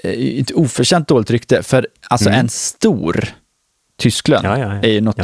[0.02, 2.40] eh, ett oförtjänt dåligt rykte, för alltså Mm.
[2.40, 3.28] en stor
[3.98, 4.80] tysklön Ja, ja, ja.
[4.82, 5.18] är ju något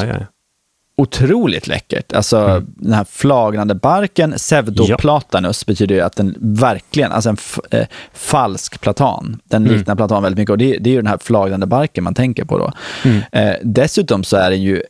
[0.96, 2.12] otroligt läckert.
[2.12, 2.66] Alltså Mm.
[2.76, 7.36] den här flagnande barken, pseudoplatanus, betyder ju att den verkligen, alltså en
[7.70, 9.76] eh, falsk platan, den Mm.
[9.78, 12.44] liknar platan väldigt mycket och det, det är ju den här flagnande barken man tänker
[12.44, 12.72] på då.
[13.04, 13.22] Mm.
[13.32, 14.82] Eh, dessutom så är den ju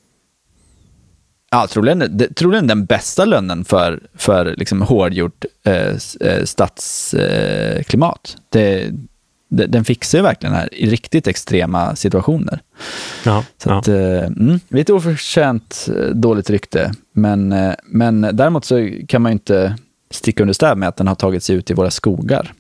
[1.50, 8.36] Ja, troligen, det- troligen den bästa lönnen för, för liksom hårdgjort eh, eh, stadsklimat.
[8.48, 8.90] Det,
[9.48, 12.60] den fixar ju verkligen här i riktigt extrema situationer.
[13.24, 13.78] Ja, Så ja.
[13.78, 16.92] att, eh, mm, lite oförtjänt eh, dåligt rykte.
[17.12, 19.76] Men, eh, men däremot så kan man ju inte
[20.10, 22.52] sticka under stäv med att den har tagit sig ut i våra skogar.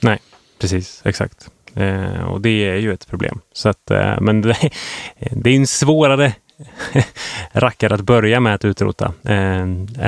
[0.00, 0.18] Nej,
[0.58, 1.48] precis, exakt.
[1.74, 3.40] Eh, och det är ju ett problem.
[3.52, 4.56] Så att, eh, men det,
[5.32, 6.32] det är en svårare
[7.52, 9.12] rackare att börja med att utrota.
[9.24, 9.36] Eh,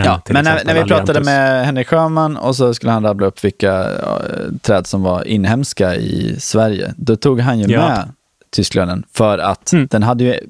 [0.05, 3.45] Ja, men när, när vi pratade med Henrik Sjöman och så skulle han rabbla upp
[3.45, 4.21] vilka ja,
[4.63, 7.81] träd som var inhemska i Sverige, då tog han ju Ja.
[7.89, 8.09] med
[8.51, 9.87] tysklönen för att Mm.
[9.91, 10.41] den, hade ju,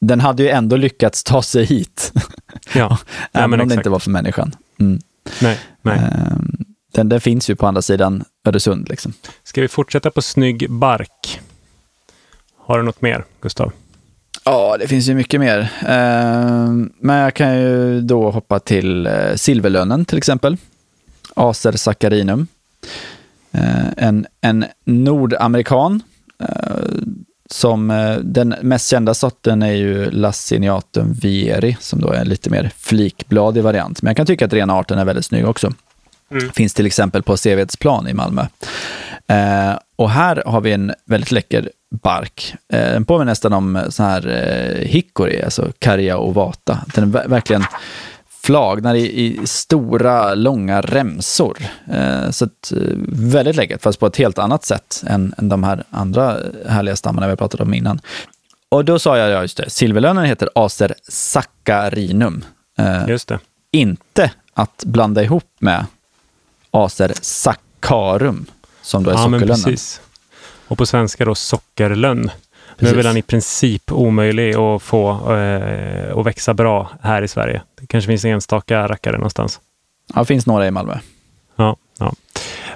[0.00, 2.12] den hade ju ändå lyckats ta sig hit,
[2.74, 2.98] Ja,
[3.32, 3.78] även men om det exakt.
[3.80, 4.54] inte var för människan.
[4.80, 5.00] Mm.
[5.42, 5.98] Nej, nej.
[5.98, 8.88] Ehm, Den, den finns ju på andra sidan Öresund.
[8.88, 9.12] Liksom.
[9.44, 11.40] Ska vi fortsätta på snygg bark?
[12.66, 13.72] Har du något mer, Gustav?
[14.44, 15.72] Ja, det finns ju mycket mer.
[15.86, 20.56] Ehm, Men jag kan ju då hoppa till eh, silverlönnen till exempel.
[21.34, 22.46] Acer saccharinum.
[23.52, 26.02] Eh, En, en nordamerikan.
[26.42, 26.48] eh,
[27.50, 27.88] Som
[28.22, 33.62] den mest kända sorten är ju Laciniatum vieri, som då är en lite mer flikbladig
[33.62, 34.02] variant.
[34.02, 35.72] Men jag kan tycka att rena arten är väldigt snygg också.
[36.30, 36.50] Mm.
[36.52, 38.46] Finns till exempel på Sevedsplan i Malmö.
[39.96, 41.70] Och här har vi en väldigt läcker
[42.02, 42.54] bark.
[42.72, 46.78] Eh, den påminner nästan om sån här eh, hickory, alltså Caria ovata.
[46.94, 47.64] Den är ver- verkligen
[48.42, 51.58] flagnar i, i stora, långa remsor.
[51.92, 52.78] Eh, så att, eh,
[53.08, 56.36] väldigt läckert, fast på ett helt annat sätt än, än de här andra
[56.68, 58.00] härliga stammarna vi pratat om innan.
[58.68, 62.44] Och då sa jag, ja just det, silverlönen heter Acer saccharinum.
[62.78, 63.38] Eh, Just det.
[63.72, 65.86] inte att blanda ihop med
[66.70, 68.46] Acer saccharum,
[68.82, 70.00] som då är Ja, precis.
[70.68, 72.18] Och på svenska då sockerlönn.
[72.20, 72.96] Nu är Precis.
[72.96, 77.62] väl den i princip omöjlig att få eh, att växa bra här i Sverige.
[77.80, 79.60] Det kanske finns enstaka rackare någonstans.
[80.14, 80.98] Ja, det finns några i Malmö.
[81.56, 82.12] Ja, ja.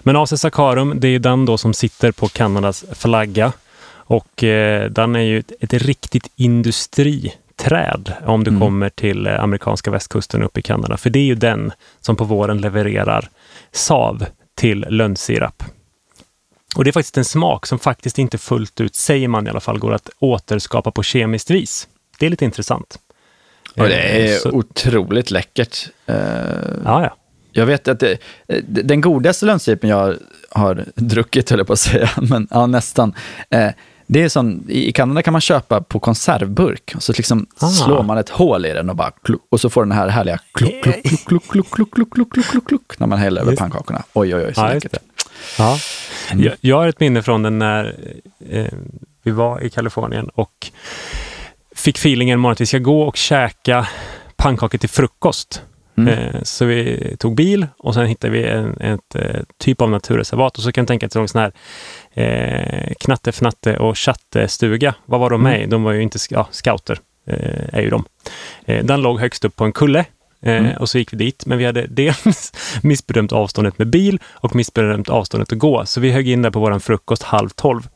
[0.01, 3.53] Men Acer saccharum, det är den då som sitter på Kanadas flagga.
[3.90, 8.61] Och eh, den är ju ett, ett riktigt industriträd om du Mm.
[8.61, 10.97] kommer till eh, amerikanska västkusten upp i Kanada.
[10.97, 13.28] För det är ju den som på våren levererar
[13.72, 14.24] sav
[14.55, 15.62] till lönnsirap.
[16.77, 19.61] Och det är faktiskt en smak som faktiskt inte fullt ut, säger man i alla
[19.61, 21.89] fall, går att återskapa på kemiskt vis.
[22.18, 22.99] Det är lite intressant.
[23.77, 25.89] Och det Eh, är så- otroligt läckert.
[26.07, 26.14] Eh,
[26.85, 27.16] Ja, ja.
[27.55, 28.12] Jag vet att det,
[28.49, 30.16] eh, den godaste lönnsirpen jag
[30.51, 33.14] har, druckit, höll jag på att säga, men ja, nästan.
[33.51, 33.68] Eh,
[34.07, 37.68] det är som, i Kanada kan man köpa på konservburk, och så liksom Ah.
[37.68, 40.39] slår man ett hål i den och bara kluck, och så får den här härliga
[40.53, 43.57] kluck, kluck, kluck, kluck, kluck, kluck, kluck, kluck, kluck, kluck, kluck, när man häller över
[43.57, 44.03] pannkakorna.
[44.12, 44.97] Oj, oj, oj, så Ja, läckert.
[45.59, 45.78] Ja.
[46.32, 46.45] Mm.
[46.45, 47.97] Jag, jag har ett minne från den när
[48.51, 48.66] eh,
[49.22, 50.70] vi var i Kalifornien och
[51.74, 53.88] fick feelingen imorgon att vi ska gå och käka
[54.36, 55.62] pannkakor till frukost.
[55.99, 56.09] Mm.
[56.18, 60.57] Eh, så vi tog bil och sen hittade vi en ett, eh, typ av naturreservat
[60.57, 61.53] och så kan jag tänka att det var en sån här
[62.14, 64.95] eh, knatte, fnatte och chattestuga.
[65.07, 65.53] Vad var de Mm.
[65.53, 65.66] med i?
[65.66, 68.05] De var ju inte ja, scouter, eh, är ju de.
[68.64, 70.05] Eh, den låg högst upp på en kulle
[70.43, 70.76] Eh, Mm.
[70.76, 75.09] Och så gick vi dit, men vi hade dels missbedömt avståndet med bil och missbedömt
[75.09, 75.86] avståndet att gå.
[75.86, 77.88] Så vi högg in där på våran frukost halv tolv.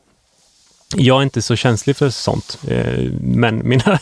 [0.95, 3.99] Jag är inte så känslig för sånt, eh, men mina,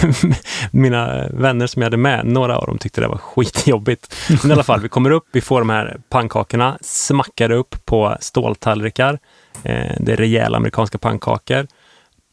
[0.70, 4.14] mina vänner som jag hade med, några av dem tyckte det var skitjobbigt.
[4.42, 8.16] Men i alla fall, vi kommer upp, vi får de här pannkakorna smackade upp på
[8.20, 9.18] ståltallrikar.
[9.62, 11.66] Eh, det är rejäla amerikanska pannkakor.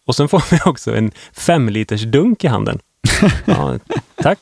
[0.06, 2.80] Och sen får vi också en fem liters dunk i handen.
[3.46, 3.80] Ja,
[4.16, 4.40] tack.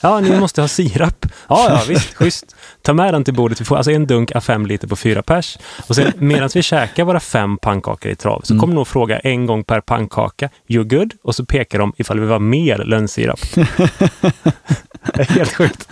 [0.00, 1.26] Ja, ni måste ha sirap.
[1.48, 2.56] Ja, ja, visst, schysst.
[2.82, 3.60] Ta med den till bordet.
[3.60, 5.58] Vi får alltså en dunk av fem liter på fyra pers.
[5.88, 8.60] Och sen medan vi käkar våra fem pannkakor i trav så Mm.
[8.60, 11.12] kommer de nog fråga en gång per pannkaka, you're good?
[11.22, 13.40] Och så pekar de ifall vi var mer lönnsirap.
[15.14, 15.88] det är helt sjukt.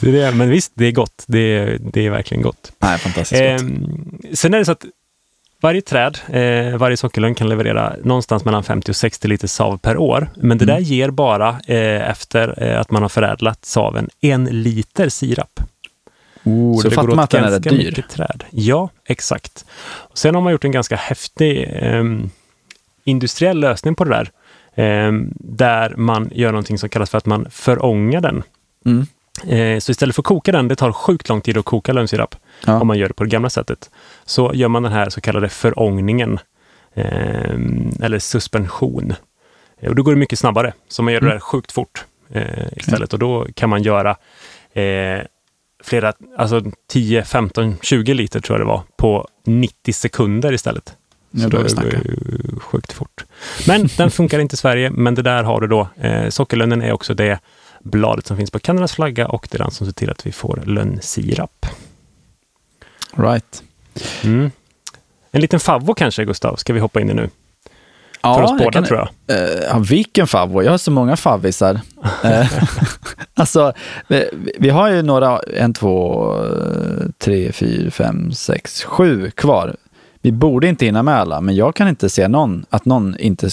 [0.00, 1.24] Det är, men visst, det är gott.
[1.26, 2.72] Det är, det är verkligen gott.
[2.78, 3.60] Nej, fantastiskt gott.
[3.60, 4.84] Ehm, sen är det så att
[5.60, 9.96] varje träd, eh, varje sockerlönn kan leverera någonstans mellan 50 och 60 liter sav per
[9.96, 10.28] år.
[10.36, 10.74] Men det Mm.
[10.76, 15.60] där ger bara, eh, efter eh, att man har förädlat saven, en liter sirap.
[16.44, 18.04] Oh, Så det fattar man att den är rätt dyr.
[18.10, 18.44] träd.
[18.50, 19.64] Ja, exakt.
[19.82, 22.30] Och sen har man gjort en ganska häftig ehm,
[23.04, 24.30] industriell lösning på det där.
[24.74, 28.42] ehm, där man gör någonting som kallas för att man förångar den.
[28.86, 29.06] Mm.
[29.46, 32.34] Eh, så istället för att koka den, det tar sjukt lång tid att koka lönnsirap
[32.66, 32.80] Ja.
[32.80, 33.90] om man gör det på det gamla sättet.
[34.24, 36.38] Så gör man den här så kallade förångningen,
[36.94, 39.14] ehm, eller suspension.
[39.80, 41.34] Eh, Och då går det mycket snabbare, så man gör det Mm.
[41.36, 43.12] där sjukt fort eh, istället.
[43.12, 44.10] Och då kan man göra
[44.72, 45.20] eh,
[45.84, 50.96] flera, alltså 10, 15, 20 liter tror jag det var, på 90 sekunder istället.
[51.42, 53.24] Så då är det sjukt fort.
[53.66, 55.88] Men den funkar inte i Sverige, men det där har du då.
[56.00, 57.38] Eh, sockerlönnen är också det
[57.82, 60.32] bladet som finns på Kanadas flagga och det är den som ser till att vi
[60.32, 61.66] får lönnsirap.
[63.16, 63.62] Right.
[64.24, 64.50] Mm.
[65.32, 67.30] En liten favvo kanske, Gustav, ska vi hoppa in i nu.
[68.22, 69.36] Ja, För oss båda kan- tror jag.
[69.36, 70.62] Eh, ja, vilken favvo?
[70.62, 71.80] Jag har så många favvisar.
[72.24, 72.46] Eh,
[73.34, 73.72] alltså,
[74.08, 76.26] vi, vi har ju några, en, två,
[77.18, 79.76] tre, fyra, fem, sex, sju kvar.
[80.22, 83.50] Vi borde inte hinna med alla, men jag kan inte se någon, att någon inte,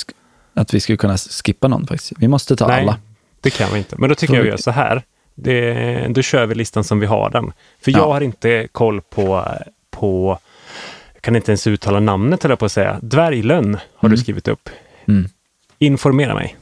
[0.54, 2.14] att vi skulle kunna skippa någon faktiskt.
[2.18, 2.98] Vi måste ta Nej, alla.
[3.42, 3.96] Det kan vi inte.
[4.00, 5.02] Men då tycker Får jag vi- gör så här.
[5.36, 7.52] Det, då kör vi listan som vi har den.
[7.82, 7.98] För Ja.
[7.98, 9.46] jag har inte koll på,
[9.92, 10.40] på
[11.14, 13.00] jag kan inte ens uttala namnet, eller på att säga.
[13.02, 14.18] Dvärglönn har du Mm.
[14.18, 14.70] skrivit upp.
[15.08, 15.30] Mm.
[15.80, 16.56] Informera mig.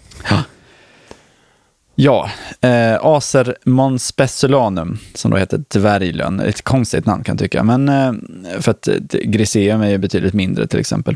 [1.97, 2.30] Ja,
[2.61, 6.39] eh, Acer monspesulanum, som då heter dvärglön.
[6.39, 8.13] Ett konstigt namn kan jag tycka, men eh,
[8.61, 11.15] för att eh, griseum är ju betydligt mindre till exempel.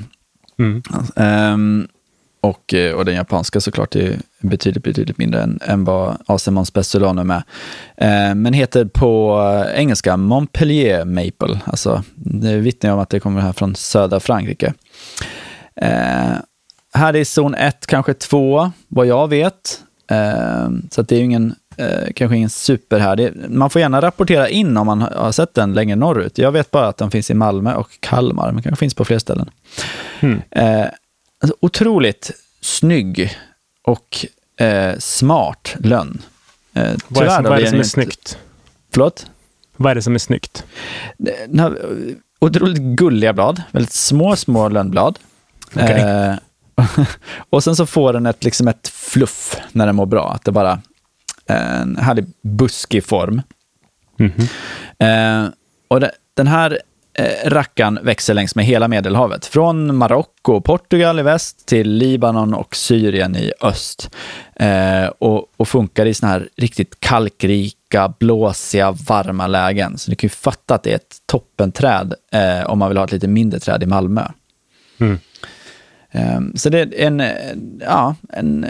[0.59, 0.81] Mm.
[1.15, 1.87] Ehm,
[2.41, 7.31] och, eh, och den japanska såklart är betydligt, betydligt mindre än, än vad Acer spesulanum
[7.31, 7.43] är.
[8.33, 11.59] Men heter på eh, engelska Montpellier Maple.
[11.65, 14.73] Alltså, det vittnar om att det kommer här från södra Frankrike.
[15.75, 16.35] Ehm,
[16.93, 19.81] här är zon 1, kanske 2, vad jag vet.
[20.07, 23.15] Ehm, så det är ju ingen, eh, kanske ingen super här.
[23.15, 26.37] Det, man får gärna rapportera in om man har sett den längre norrut.
[26.37, 29.19] Jag vet bara att den finns i Malmö och Kalmar, men kanske finns på fler
[29.19, 29.49] ställen.
[30.19, 30.41] Mm.
[31.41, 32.31] Alltså, otroligt
[32.61, 33.37] snygg
[33.83, 34.25] och
[34.57, 36.21] eh, smart lönn.
[36.73, 38.37] Eh, Vad är, som, vad är blir det som är inte- snyggt?
[38.93, 39.25] Förlåt?
[39.77, 40.63] Vad är det som är snyggt?
[41.47, 41.79] Den har
[42.39, 45.19] otroligt gulliga blad, väldigt små, små lönnblad.
[45.75, 46.01] Okej.
[46.01, 46.35] Eh,
[47.49, 50.31] och sen så får den ett, liksom ett fluff när den mår bra.
[50.33, 50.81] Att det bara
[51.45, 53.41] eh, en härlig buskig form.
[54.17, 54.47] Mhm.
[54.99, 55.49] Eh,
[55.87, 56.79] och det, den här
[57.45, 59.45] rackan växer längs med hela Medelhavet.
[59.45, 64.15] Från Marocko och Portugal i väst till Libanon och Syrien i öst.
[64.55, 69.97] Eh, och, och funkar i såna här riktigt kalkrika, blåsiga, varma lägen.
[69.97, 73.05] Så ni kan ju fatta att det är ett toppenträd eh, om man vill ha
[73.05, 74.23] ett lite mindre träd i Malmö.
[74.99, 75.19] Mm.
[76.11, 77.27] Ehm, Så det är en, eh,
[77.79, 78.65] ja, en,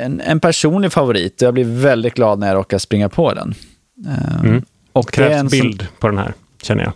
[0.00, 3.54] en, en personlig favorit och jag blir väldigt glad när jag råkar springa på den.
[4.06, 4.62] Ehm, Mm.
[4.92, 6.32] Och det Krävs sån- bild på den här,
[6.62, 6.92] känner jag.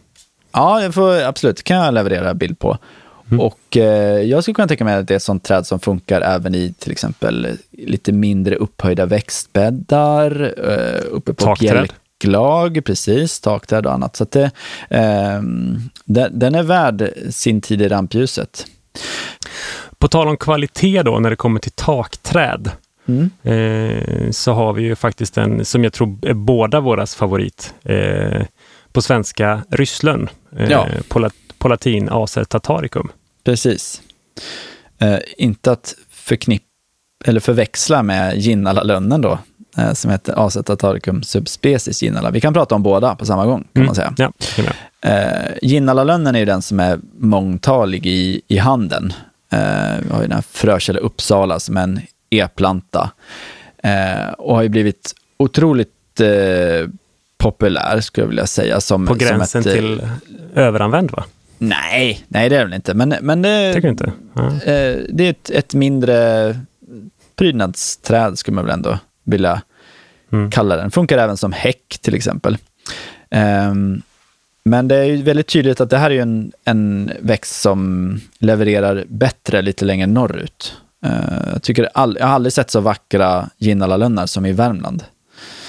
[0.53, 1.63] Ja, det får, absolut.
[1.63, 2.79] Kan jag leverera bild på.
[3.27, 3.41] Mm.
[3.41, 6.21] Och eh, jag skulle kunna tänka mig att det är ett sånt träd som funkar
[6.21, 13.93] även i till exempel lite mindre upphöjda växtbäddar, eh, uppe på bjälklag, precis, takträd och
[13.93, 14.17] annat.
[14.17, 14.51] Så det,
[14.91, 18.67] ehm, den, den är värd sin tid i rampljuset.
[19.99, 22.71] På tal om kvalitet då, när det kommer till takträd,
[23.09, 23.31] Mm.
[23.43, 27.75] eh, så har vi ju faktiskt en som jag tror är båda våras favorit.
[27.85, 28.43] Eh,
[28.93, 30.29] på svenska Rysslön.
[30.57, 30.89] Eh, Ja.
[31.09, 33.09] på, lat, på latin Acer tataricum.
[33.45, 34.03] Precis.
[34.99, 36.63] Eh, inte att förknipp
[37.25, 39.39] eller förväxla med Ginnala-lönnen då,
[39.79, 42.31] eh, som heter Acetataricum subspecies Ginnala.
[42.31, 43.87] Vi kan prata om båda på samma gång, kan Mm.
[43.87, 44.15] man säga.
[44.17, 44.33] Ja.
[45.11, 49.13] Eh, Ginnala-lönnen är den som är mångtalig i, i handen.
[49.53, 49.59] Eh,
[50.03, 53.11] vi har ju den här Frökälla Uppsala som är en e-planta.
[53.83, 56.21] Eh, och har ju blivit otroligt
[57.43, 58.81] populär, skulle jag vilja säga.
[58.81, 60.03] Som, På som gränsen ett, eh, till
[60.55, 61.25] överanvänd va?
[61.59, 62.95] Nej, nej det är det väl inte.
[62.95, 64.13] Men, men det, Tycker inte?
[64.35, 64.47] Ja.
[64.47, 66.57] Eh, det är ett, ett mindre
[67.37, 69.63] prydnadsträd skulle man väl ändå vilja
[70.33, 70.51] Mm.
[70.51, 70.91] kalla den.
[70.91, 72.59] Funkar även som häck till exempel.
[73.31, 74.03] Ehm,
[74.65, 78.21] men det är ju väldigt tydligt att det här är ju en, en växt som
[78.39, 80.75] levererar bättre lite längre norrut.
[81.05, 85.05] Eh, jag, tycker all, jag har aldrig sett så vackra ginnalalönnar som i Värmland.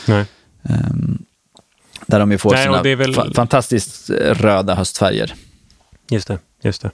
[0.07, 0.25] Nej.
[2.07, 5.33] Där de ju får Nej, sina väl- fa- fantastiskt eh, röda höstfärger.
[6.09, 6.91] Just det, just det.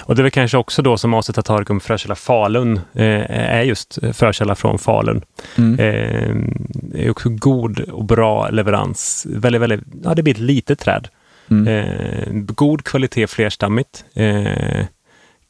[0.00, 3.98] Och det är väl kanske också då som Acer tataricum frökälla Falun eh, är just
[4.12, 5.22] frökälla från Falun.
[5.58, 5.78] Mm.
[5.78, 6.34] Eh,
[6.72, 9.26] det är också god och bra leverans.
[9.30, 11.08] Väldigt, väldigt, ja, det blir ett litet träd.
[11.50, 11.66] Mm.
[11.68, 14.04] Eh, god kvalitet flerstammigt.
[14.14, 14.84] Eh,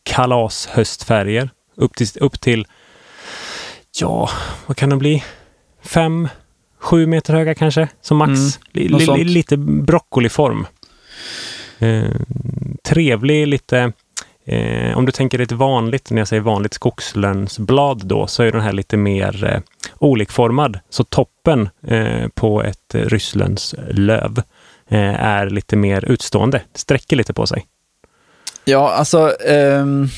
[0.02, 1.50] kalas höstfärger.
[1.76, 2.66] Upp till, upp till,
[4.00, 4.30] ja,
[4.66, 5.24] vad kan det bli?
[5.82, 6.28] Fem,
[6.80, 8.58] sju meter höga kanske, som max.
[8.74, 9.24] Mm, sånt.
[9.24, 10.66] lite broccoliform.
[11.78, 12.10] Eh,
[12.84, 13.92] trevlig, lite...
[14.44, 18.60] Eh, om du tänker ett vanligt, när jag säger vanligt skogslönsblad då, så är den
[18.60, 19.60] här lite mer eh,
[19.98, 20.78] olikformad.
[20.90, 23.02] Så toppen eh, på ett eh,
[24.88, 26.62] eh, är lite mer utstående.
[26.74, 27.66] Sträcker lite på sig.
[28.64, 30.08] Ja, alltså, ehm,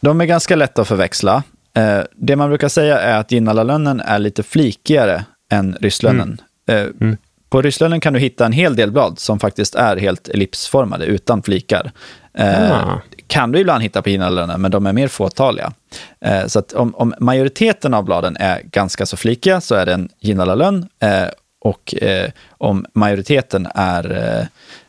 [0.00, 1.42] de är ganska lätta att förväxla.
[1.76, 6.40] Eh, det man brukar säga är att Jinnalalönnen är lite flikigare än Rysslönnen.
[6.68, 7.16] Eh, Mm.
[7.50, 11.42] På Rysslönnen kan du hitta en hel del blad som faktiskt är helt ellipsformade utan
[11.42, 11.90] flikar.
[12.34, 13.00] Eh, Ah.
[13.26, 15.72] Kan du ibland hitta på Jinnalalönnen, men de är mer fåtaliga.
[16.20, 20.08] Eh, så om, om majoriteten av bladen är ganska så flikiga så är det en
[20.20, 20.86] Jinnalalönn.
[21.02, 21.28] Eh,
[21.60, 24.10] och eh, om majoriteten är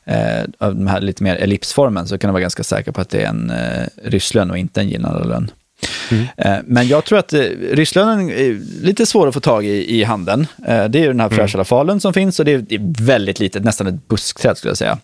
[0.06, 3.10] eh, av de här lite mer ellipsformen så kan du vara ganska säker på att
[3.10, 5.52] det är en eh, Rysslön och inte en Jinnalalönn.
[6.38, 7.40] Eh, Men jag tror att eh,
[7.72, 10.48] Rysslönen är lite svår att få tag i i handeln.
[10.68, 13.64] Eh, Det är ju den här frökärla falen som finns och det är, väldigt litet,
[13.64, 14.98] nästan ett buskträd skulle jag säga.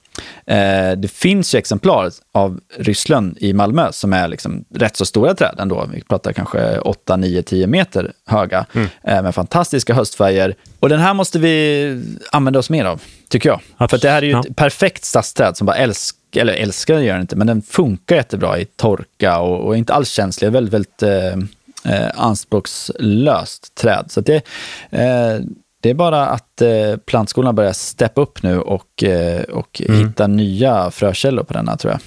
[0.95, 5.55] Det finns ju exemplar av Rysslön i Malmö som är liksom rätt så stora träd
[5.59, 5.89] ändå.
[5.93, 8.65] Vi pratar kanske 8, 9, 10 meter höga
[9.03, 10.55] eh, med fantastiska höstfärger.
[10.80, 13.59] Och den här måste vi använda oss mer av, tycker jag.
[13.78, 14.01] Absolut.
[14.01, 14.43] För det här är ju Ja.
[14.49, 18.59] ett perfekt stadsträd som bara älskar, eller älskar gör den inte, men den funkar jättebra
[18.59, 20.51] i torka och, och är inte alls känslig.
[20.51, 24.05] Väldigt, väldigt eh, eh, anspråkslöst träd.
[24.07, 24.36] Så det,
[24.89, 25.39] eh,
[25.81, 30.91] det är bara att eh, plantskolorna börjar steppa upp nu och, eh, och hitta nya
[30.91, 32.01] frökällor på denna, tror jag.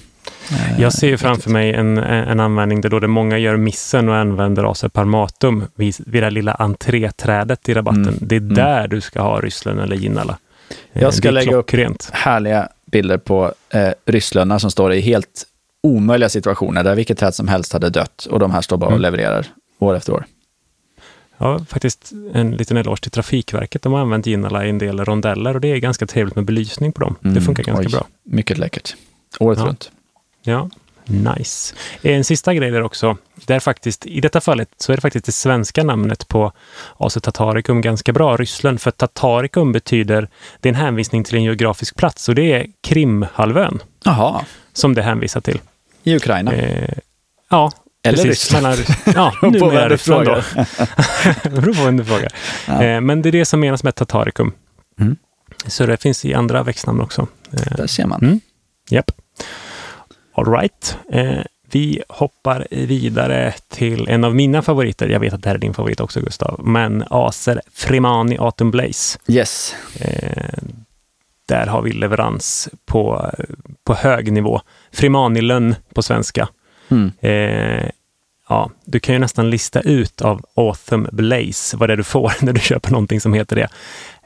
[0.59, 4.09] Eh, Jag ser ju framför mig en, en användning där då det många gör missen
[4.09, 8.01] och använder Acer parmatum vid, vid det lilla entréträdet i rabatten.
[8.07, 10.37] Mm, Det är där du ska ha Ryssland eller Jinnala.
[10.93, 12.09] Eh, Jag ska det är lägga upp- klockrent.
[12.13, 15.43] härliga bilder på eh, rysslönnar som står i helt
[15.83, 18.91] omöjliga situationer där vilket träd som helst hade dött och de här står bara och
[18.91, 19.01] Mm.
[19.01, 19.47] levererar
[19.79, 20.25] år efter år.
[21.37, 23.81] Ja, faktiskt en liten eloge till Trafikverket.
[23.81, 26.91] De har använt Jinnala i en del rondeller och det är ganska trevligt med belysning
[26.91, 27.15] på dem.
[27.21, 27.91] Det Mm, funkar ganska oj.
[27.91, 28.07] bra.
[28.23, 28.95] Mycket läckert.
[29.39, 29.65] Året Ja.
[29.65, 29.91] runt.
[30.43, 30.69] Ja,
[31.09, 31.75] nice.
[32.01, 33.17] En sista grej där också.
[33.45, 36.51] Där faktiskt, I detta fallet så är det faktiskt det svenska namnet på
[36.97, 38.81] Acer tataricum ganska bra, Ryssland.
[38.81, 40.29] För tataricum betyder,
[40.61, 45.01] det är en hänvisning till en geografisk plats och det är Krimhalvön Jaha, som det
[45.01, 45.59] hänvisar till.
[46.03, 46.51] i Ukraina.
[46.53, 46.93] Eh,
[47.49, 47.71] ja,
[48.03, 48.29] Eller precis.
[48.51, 48.63] Ryssland.
[48.63, 48.85] Mellan,
[49.41, 50.41] ja, numera Ryssland då.
[51.43, 52.31] Det beror på vem du frågar.
[52.67, 52.83] Ja.
[52.83, 54.53] Eh, men det är det som menas med tataricum.
[54.99, 55.15] Mm.
[55.67, 57.27] Så det finns i andra växtnamn också.
[57.51, 58.21] Eh, Där ser man.
[58.21, 58.39] Mm.
[58.89, 59.11] Japp.
[60.37, 60.97] All right.
[61.11, 65.09] Eh, vi hoppar vidare till en av mina favoriter.
[65.09, 66.59] Jag vet att det här är din favorit också, Gustav.
[66.63, 69.19] Men Acer Fremani Autumn Blaze.
[69.27, 69.75] Yes.
[69.99, 70.63] Eh,
[71.47, 73.31] där har vi leverans på,
[73.83, 74.61] på hög nivå.
[74.91, 76.49] Fremani-lönn på svenska.
[76.89, 77.11] Mm.
[77.19, 77.89] Eh,
[78.49, 82.33] ja, du kan ju nästan lista ut av Autumn Blaze vad det är du får
[82.41, 83.67] när du köper någonting som heter det.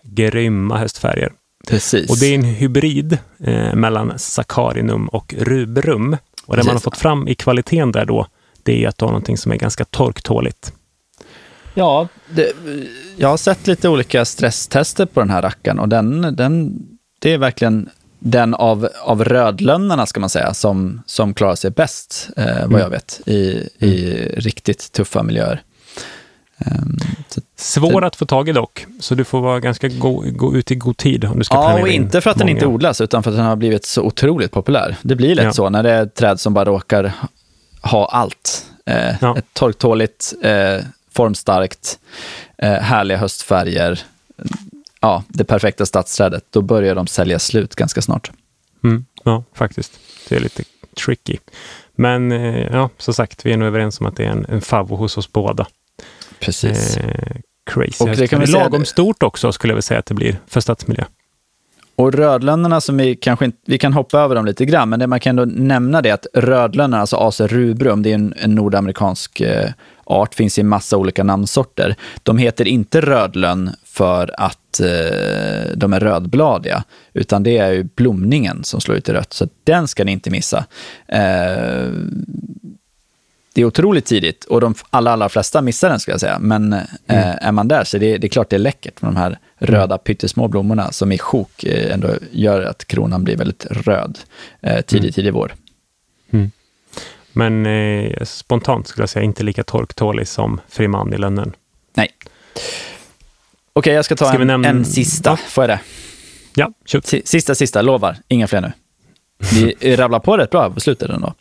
[0.03, 1.31] Grymma höstfärger.
[1.67, 2.09] Precis.
[2.09, 6.17] Och det är en hybrid eh, mellan saccharinum och rubrum.
[6.45, 6.83] Och det man har Precis.
[6.83, 8.27] fått fram i kvaliteten där då,
[8.63, 10.73] det är att du har någonting som är ganska torktåligt.
[11.73, 12.51] Ja, det,
[13.17, 16.79] jag har sett lite olika stresstester på den här rackaren och den, den,
[17.19, 17.89] det är verkligen
[18.19, 22.89] den av, av rödlönnarna, ska man säga, som, som klarar sig bäst, eh, vad jag
[22.89, 25.61] vet, i, i riktigt tuffa miljöer.
[26.65, 26.97] Ehm,
[27.55, 30.75] Svår att få tag i dock, så du får vara ganska gå, gå ut i
[30.75, 32.51] god tid om du ska ja, planera och in inte för att den många.
[32.57, 34.95] inte odlas, utan för att den har blivit så otroligt populär.
[35.01, 35.53] Det blir lätt Ja.
[35.53, 37.13] så när det är ett träd som bara råkar
[37.81, 38.65] ha allt.
[38.85, 39.37] Eh, Ja.
[39.37, 40.77] Ett torktåligt, eh,
[41.11, 41.99] formstarkt,
[42.57, 43.99] eh, härliga höstfärger.
[45.01, 46.43] Ja, det perfekta stadsträdet.
[46.49, 48.31] Då börjar de sälja slut ganska snart.
[48.83, 49.91] Mm, ja, faktiskt.
[50.29, 50.63] Det är lite
[51.05, 51.37] tricky.
[51.95, 54.61] Men eh, ja, som sagt, vi är nog överens om att det är en, en
[54.61, 55.67] favvo hos oss båda.
[56.41, 56.97] Precis.
[56.97, 57.35] Eh,
[57.71, 58.03] crazy.
[58.03, 60.61] Och det kan vi Lagom stort också skulle jag vilja säga att det blir för
[60.61, 61.03] stadsmiljö.
[61.95, 65.07] Och rödlönnorna som vi kanske inte, vi kan hoppa över dem lite grann, men det
[65.07, 68.55] man kan ändå nämna det är att rödlönnorna, alltså Acer rubrum, det är en, en
[68.55, 69.69] nordamerikansk eh,
[70.03, 71.95] art, finns i massa olika namnsorter.
[72.23, 76.83] De heter inte rödlönn för att eh, de är rödbladiga,
[77.13, 80.29] utan det är ju blomningen som slår ut i rött, så den ska ni inte
[80.29, 80.65] missa.
[81.07, 81.89] Eh,
[83.53, 86.39] det är otroligt tidigt och de alla, allra flesta missar den ska jag säga.
[86.39, 89.17] Men eh, är man där så det, det är klart det är läckert med de
[89.17, 94.19] här röda pyttesmå blommorna som i sjok eh, ändå gör att kronan blir väldigt röd
[94.61, 95.53] eh, tidig, tidig vår.
[97.33, 101.53] Men eh, spontant skulle jag säga inte lika torktålig som Freeman i lönnen.
[101.93, 102.09] Nej.
[103.73, 105.29] Okej, jag ska ta Ska en, nämna- en sista.
[105.29, 105.37] Ja.
[105.37, 105.79] Får jag det?
[106.55, 107.05] Ja, shoot.
[107.05, 108.17] Si- Sista, sista, lovar.
[108.27, 108.71] Inga fler nu.
[109.53, 111.33] Vi rabblar på rätt bra på slutet ändå.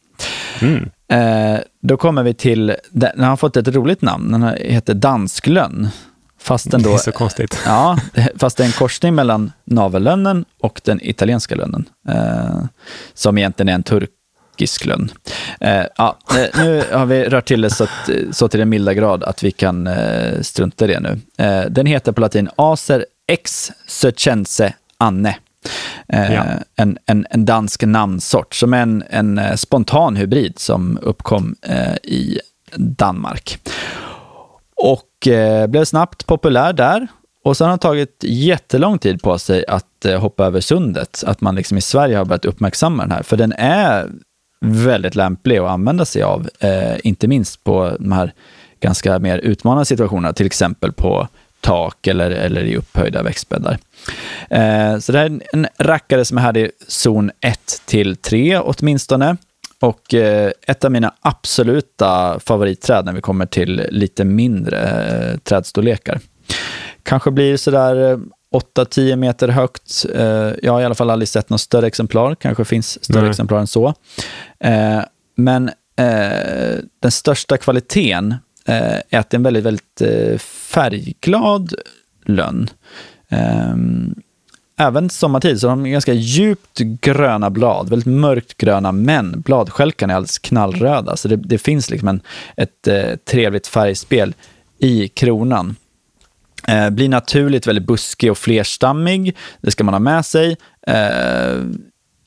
[0.62, 0.90] Mm.
[1.08, 5.88] Eh, då kommer vi till, den har fått ett roligt namn, den heter dansklönn.
[6.40, 7.58] Fast den Det är så konstigt.
[7.66, 7.98] ja,
[8.36, 11.88] fast det är en korsning mellan navellönnen och den italienska lönnen.
[12.08, 12.64] Eh,
[13.14, 15.12] som egentligen är en turkisk lönn.
[15.60, 18.94] Eh, ja, eh, nu har vi rört till det så, att, så till den milda
[18.94, 21.44] grad att vi kan eh, strunta i det nu.
[21.44, 25.36] Eh, den heter på latin Acer ex Söcense Anne.
[26.08, 26.44] Eh, Ja.
[26.76, 32.40] en, en, en dansk namnsort som en, en eh, spontan hybrid som uppkom eh, i
[32.76, 33.58] Danmark.
[34.76, 37.06] Och eh, blev snabbt populär där.
[37.44, 41.24] Och sen har det tagit jättelång tid på sig att hoppa över sundet.
[41.26, 43.22] Att man liksom i Sverige har börjat uppmärksamma den här.
[43.22, 44.10] För den är
[44.64, 46.48] väldigt lämplig att använda sig av.
[47.02, 48.32] Inte minst på de här
[48.80, 50.32] ganska mer utmanande situationerna.
[50.32, 51.28] Till exempel på
[51.60, 53.78] tak eller, eller i upphöjda växtbäddar.
[54.50, 58.58] Eh, så det här är en rackare som är här i zon 1 till 3
[58.58, 59.36] åtminstone.
[59.80, 66.20] Och eh, ett av mina absoluta favoritträd när vi kommer till lite mindre eh, trädstorlekar.
[67.02, 68.18] Kanske blir sådär eh,
[68.76, 70.06] 8-10 meter högt.
[70.14, 72.34] Eh, jag har i alla fall aldrig sett något större exemplar.
[72.34, 73.30] Kanske finns större Nej.
[73.30, 73.94] exemplar än så.
[74.60, 75.00] Eh,
[75.36, 78.38] men eh, den största kvaliteten eh,
[78.74, 81.74] är att det är en väldigt, väldigt eh, färgglad
[82.24, 82.68] lönn.
[83.28, 84.14] Ehm,
[84.78, 90.16] även sommartid, så har de ganska djupt gröna blad, väldigt mörkt gröna, men bladskälkarna är
[90.16, 91.16] alldeles knallröda.
[91.16, 92.20] Så det, det finns liksom en,
[92.56, 94.34] ett eh, trevligt färgspel
[94.78, 95.76] i kronan.
[96.68, 100.56] Eh, blir naturligt väldigt buskig och flerstammig, det ska man ha med sig.
[100.86, 101.56] Eh,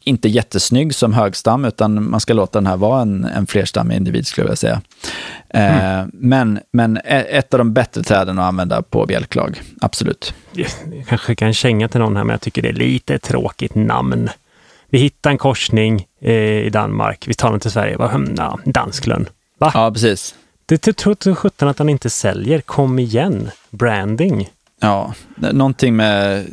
[0.04, 4.28] inte jättesnygg som högstam, utan man ska låta den här vara en, en flerstammig individ,
[4.28, 4.82] skulle jag säga.
[5.49, 10.34] Eh, men, men e- ett av de bättre träden att använda på bjälklag, absolut.
[10.54, 10.68] Jag
[11.08, 14.30] kanske kan känga till någon här, men jag tycker det är lite tråkigt namn.
[14.89, 16.34] Vi hittar en korsning eh,
[16.66, 17.28] i Danmark.
[17.28, 17.97] Vi tar den till Sverige.
[17.97, 19.26] Bara, ja, dansklön.
[19.58, 19.72] Va?
[19.74, 20.36] Ja, precis.
[20.66, 22.62] Det tror tro, tro, sjutton att han inte säljer.
[22.62, 23.49] Kom igen.
[23.70, 24.49] Branding.
[24.80, 26.45] Ja, någonting med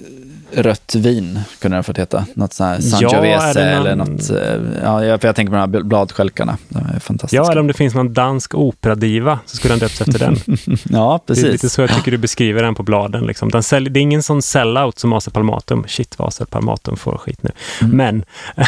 [0.53, 2.26] rött vin kunde ha fått heta.
[2.34, 4.30] Något sånt här Ja, är Sangiovese det någon- eller något.
[4.30, 6.57] eh, Ja, jag- för jag tänker på de här bladskälkarna.
[6.68, 7.36] De är fantastiska.
[7.36, 10.36] Ja, eller om det finns någon dansk operadiva så skulle den döps efter den.
[10.90, 11.53] ja Det är precis.
[11.53, 13.24] lite så jag tycker du beskriver den på bladen.
[13.26, 13.48] Liksom.
[13.48, 15.84] Den sälj, det är ingen sån sellout som Acer Palmatum.
[15.88, 17.51] Shit vad Acer Palmatum får skit nu.
[17.82, 17.96] Mm.
[17.96, 18.24] Men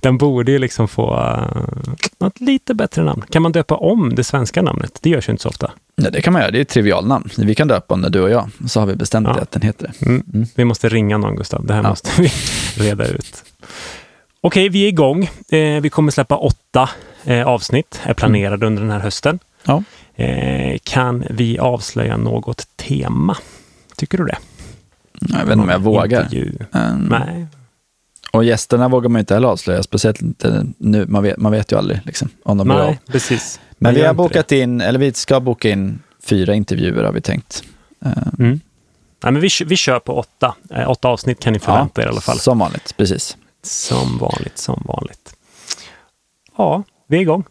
[0.00, 1.64] den borde ju liksom få uh,
[2.20, 3.24] något lite bättre namn.
[3.30, 4.98] Kan man döpa om det svenska namnet?
[5.02, 5.70] Det görs ju inte så ofta.
[6.04, 6.50] Ja, det kan man göra.
[6.50, 7.28] Det är ett trivialnamn.
[7.38, 8.50] Vi kan döpa det, du och jag.
[8.66, 9.34] Så har vi bestämt Ja.
[9.34, 10.06] det, att den heter det.
[10.06, 10.22] Mm.
[10.34, 10.46] Mm.
[10.54, 11.66] Vi måste ringa någon, Gustav.
[11.66, 11.88] Det här Ja.
[11.88, 12.32] måste vi
[12.84, 13.44] reda ut.
[14.40, 15.30] Okej, vi är igång.
[15.48, 16.90] Eh, vi kommer släppa åtta
[17.24, 19.38] eh, avsnitt, är planerade under den här hösten.
[19.64, 19.82] Ja.
[20.14, 23.36] Eh, kan vi avslöja något tema?
[23.96, 24.38] Tycker du det?
[25.20, 26.28] Jag vet inte om jag vågar.
[26.74, 27.06] Mm.
[27.10, 27.46] Nej.
[28.32, 31.06] Och gästerna vågar man inte heller avslöja, speciellt inte nu.
[31.06, 32.86] Man vet, man vet ju aldrig liksom, om de blir av.
[32.86, 33.60] Nej, precis.
[33.78, 37.64] Men vi har bokat in, eller vi ska boka in fyra intervjuer har vi tänkt.
[38.04, 38.44] Eh, det.
[38.44, 38.60] Mm.
[39.22, 40.54] Nej, men vi, vi kör på åtta.
[40.70, 42.38] Eh, åtta avsnitt kan ni förvänta er i alla fall.
[42.38, 43.36] Som vanligt, precis.
[43.62, 45.34] Som vanligt, som vanligt.
[46.56, 47.44] Ja, vi är igång.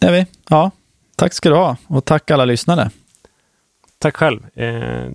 [0.00, 0.26] Det är vi.
[0.48, 0.70] Ja,
[1.16, 2.90] tack ska du ha och tack alla lyssnare.
[3.98, 4.58] Tack själv.
[4.58, 5.10] Eh,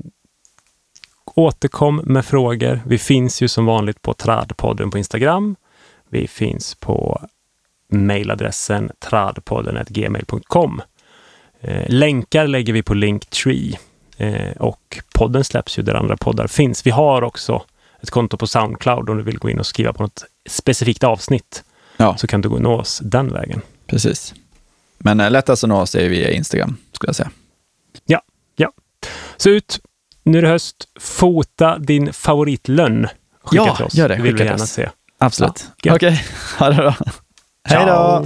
[1.36, 2.82] återkom med frågor.
[2.86, 5.56] Vi finns ju som vanligt på Tradpodden på Instagram.
[6.10, 7.22] Vi finns på
[7.90, 10.82] mejladressen tradpodden.gmail.com.
[11.62, 13.80] Eh, länkar lägger vi på Linktree
[14.18, 16.86] eh, och podden släpps ju där andra poddar finns.
[16.86, 17.64] Vi har också
[18.02, 21.64] ett konto på Soundcloud om du vill gå in och skriva på något specifikt avsnitt
[21.98, 23.62] Ja, så kan du gå och nå oss den vägen.
[23.88, 24.34] precis.
[24.98, 27.32] Men eh, lättast att nå oss är via Instagram, skulle jag säga.
[29.38, 29.80] Så ut,
[30.24, 33.08] nu är det höst, fota din favoritlönn.
[33.44, 33.94] Skicka Ja, till oss.
[33.96, 34.16] gör det.
[34.16, 34.90] det vill Skicka vi gärna se.
[35.18, 35.66] Absolut.
[35.84, 35.96] Ja.
[35.96, 36.24] Okej,
[36.60, 36.96] ha det bra.
[37.70, 38.24] Hej då!